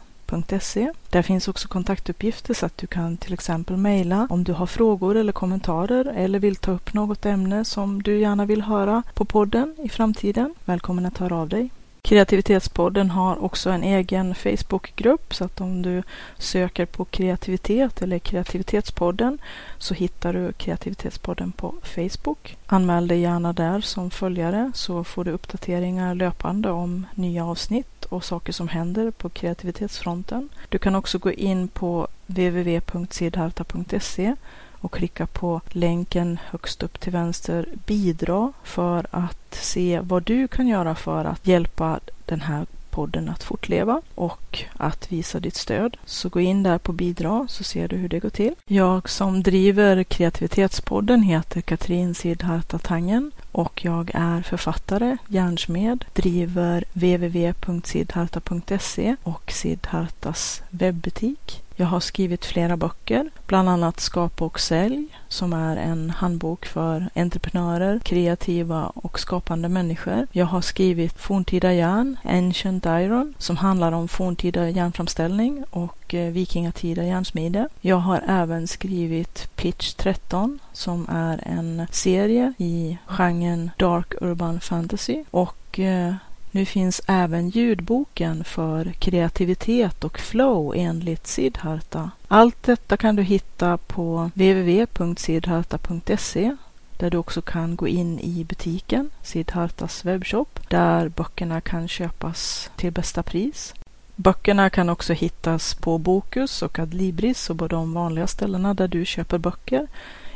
där 1.10 1.22
finns 1.22 1.48
också 1.48 1.68
kontaktuppgifter 1.68 2.54
så 2.54 2.66
att 2.66 2.78
du 2.78 2.88
kan 2.88 3.18
till 3.18 3.34
exempel 3.34 3.78
mejla 3.78 4.28
om 4.30 4.44
du 4.44 4.54
har 4.54 4.66
frågor 4.66 5.18
eller 5.18 5.32
kommentarer 5.32 6.06
eller 6.16 6.40
vill 6.40 6.56
ta 6.56 6.72
upp 6.72 6.94
något 6.94 7.26
ämne 7.26 7.66
som 7.66 8.04
du 8.04 8.20
gärna 8.20 8.46
vill 8.46 8.62
höra 8.62 9.04
på 9.14 9.26
podden 9.26 9.76
i 9.84 9.90
framtiden. 9.90 10.56
Välkommen 10.66 11.06
att 11.06 11.18
höra 11.18 11.36
av 11.36 11.50
dig. 11.50 11.70
Kreativitetspodden 12.10 13.10
har 13.10 13.44
också 13.44 13.70
en 13.70 13.84
egen 13.84 14.36
Facebookgrupp 14.36 15.34
så 15.34 15.46
att 15.46 15.62
om 15.62 15.82
du 15.82 16.04
söker 16.38 16.86
på 16.86 17.06
kreativitet 17.06 18.02
eller 18.02 18.20
kreativitetspodden 18.20 19.38
så 19.78 19.94
hittar 19.94 20.34
du 20.34 20.52
kreativitetspodden 20.52 21.52
på 21.52 21.76
Facebook. 21.84 22.58
Anmäl 22.68 23.08
dig 23.08 23.20
gärna 23.20 23.54
där 23.54 23.82
som 23.82 24.12
följare 24.12 24.72
så 24.76 25.04
får 25.04 25.24
du 25.24 25.32
uppdateringar 25.32 26.16
löpande 26.16 26.72
om 26.72 27.06
nya 27.16 27.46
avsnitt 27.46 28.06
och 28.06 28.24
saker 28.24 28.54
som 28.54 28.68
händer 28.68 29.12
på 29.12 29.30
kreativitetsfronten. 29.30 30.50
Du 30.70 30.78
kan 30.78 30.96
också 30.96 31.18
gå 31.18 31.32
in 31.32 31.68
på 31.68 32.08
www.sidharta.se 32.26 34.36
och 34.82 34.92
klicka 34.92 35.28
på 35.28 35.62
länken 35.70 36.40
högst 36.50 36.84
upp 36.84 37.00
till 37.00 37.12
vänster 37.12 37.66
bidra 37.86 38.54
för 38.64 39.06
att 39.12 39.56
se 39.56 40.00
vad 40.04 40.24
du 40.24 40.48
kan 40.48 40.68
göra 40.68 40.96
för 40.96 41.26
att 41.26 41.48
hjälpa 41.48 42.00
den 42.26 42.42
här 42.42 42.66
podden 42.90 43.30
att 43.30 43.44
fortleva 43.44 44.02
och 44.16 44.64
att 44.74 45.12
visa 45.12 45.40
ditt 45.40 45.56
stöd. 45.56 45.98
Så 46.06 46.30
gå 46.30 46.40
in 46.40 46.64
där 46.64 46.78
på 46.78 46.92
bidra 46.92 47.48
så 47.50 47.64
ser 47.64 47.88
du 47.88 47.96
hur 47.96 48.10
det 48.10 48.20
går 48.20 48.30
till. 48.30 48.56
Jag 48.66 49.10
som 49.10 49.44
driver 49.44 50.04
kreativitetspodden 50.04 51.24
heter 51.24 51.62
Katrin 51.62 52.16
Sidharta 52.16 52.80
Tangen 52.80 53.32
och 53.52 53.86
jag 53.86 54.12
är 54.14 54.42
författare, 54.42 55.18
järnsmed, 55.28 56.06
driver 56.14 56.84
www.sidharta.se 56.94 59.16
och 59.24 59.52
Sidhartas 59.52 60.62
webbutik. 60.70 61.64
Jag 61.80 61.88
har 61.88 62.00
skrivit 62.00 62.46
flera 62.46 62.78
böcker, 62.78 63.30
bland 63.48 63.70
annat 63.70 64.00
Skapa 64.00 64.46
och 64.46 64.60
sälj 64.60 65.08
som 65.28 65.54
är 65.54 65.78
en 65.78 66.10
handbok 66.10 66.66
för 66.66 67.10
entreprenörer, 67.16 68.00
kreativa 68.00 68.86
och 68.96 69.20
skapande 69.20 69.70
människor. 69.70 70.28
Jag 70.32 70.46
har 70.46 70.62
skrivit 70.62 71.14
Forntida 71.14 71.74
järn, 71.74 72.18
Ancient 72.24 72.86
Iron, 72.86 73.34
som 73.38 73.58
handlar 73.58 73.92
om 73.92 74.08
forntida 74.08 74.70
järnframställning 74.70 75.64
och 75.70 76.14
eh, 76.14 76.32
vikingatida 76.32 77.04
järnsmide. 77.04 77.70
Jag 77.82 77.98
har 77.98 78.24
även 78.28 78.68
skrivit 78.68 79.50
Pitch 79.56 79.94
13 79.94 80.60
som 80.74 81.08
är 81.10 81.44
en 81.46 81.88
serie 81.92 82.54
i 82.58 82.98
genren 83.06 83.72
Dark 83.78 84.14
Urban 84.22 84.60
Fantasy 84.60 85.24
och 85.32 85.80
eh, 85.80 86.14
nu 86.52 86.66
finns 86.66 87.02
även 87.08 87.50
ljudboken 87.50 88.44
för 88.44 88.94
kreativitet 89.00 90.04
och 90.04 90.20
flow 90.20 90.74
enligt 90.76 91.28
Siddharta. 91.28 92.12
Allt 92.28 92.64
detta 92.64 92.98
kan 92.98 93.16
du 93.16 93.24
hitta 93.24 93.78
på 93.78 94.32
www.siddharta.se 94.34 96.56
där 96.98 97.10
du 97.10 97.18
också 97.18 97.42
kan 97.42 97.76
gå 97.76 97.88
in 97.88 98.20
i 98.20 98.44
butiken, 98.44 99.10
Siddhartas 99.22 100.06
webbshop, 100.06 100.60
där 100.70 101.10
böckerna 101.10 101.62
kan 101.62 101.88
köpas 101.88 102.70
till 102.76 102.92
bästa 102.92 103.24
pris. 103.24 103.74
Böckerna 104.16 104.70
kan 104.70 104.90
också 104.90 105.14
hittas 105.14 105.74
på 105.74 105.98
Bokus 105.98 106.62
och 106.62 106.80
Adlibris 106.80 107.50
och 107.50 107.58
på 107.58 107.68
de 107.68 107.94
vanliga 107.94 108.28
ställena 108.28 108.74
där 108.74 108.88
du 108.88 109.06
köper 109.06 109.38
böcker. 109.38 109.88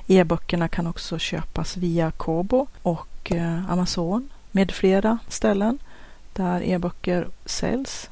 E-böckerna 0.08 0.68
kan 0.68 0.88
också 0.88 1.20
köpas 1.20 1.78
via 1.78 2.12
Kobo 2.12 2.68
och 2.82 3.32
eh, 3.32 3.72
Amazon 3.72 4.30
med 4.52 4.72
flera 4.72 5.18
ställen 5.28 5.80
där 6.34 6.62
e-böcker 6.62 7.28
säljs. 7.46 8.10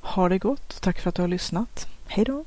Ha 0.00 0.28
det 0.28 0.38
gott. 0.38 0.82
Tack 0.82 1.00
för 1.00 1.08
att 1.08 1.14
du 1.14 1.22
har 1.22 1.28
lyssnat. 1.28 1.86
Hej 2.06 2.24
då! 2.24 2.44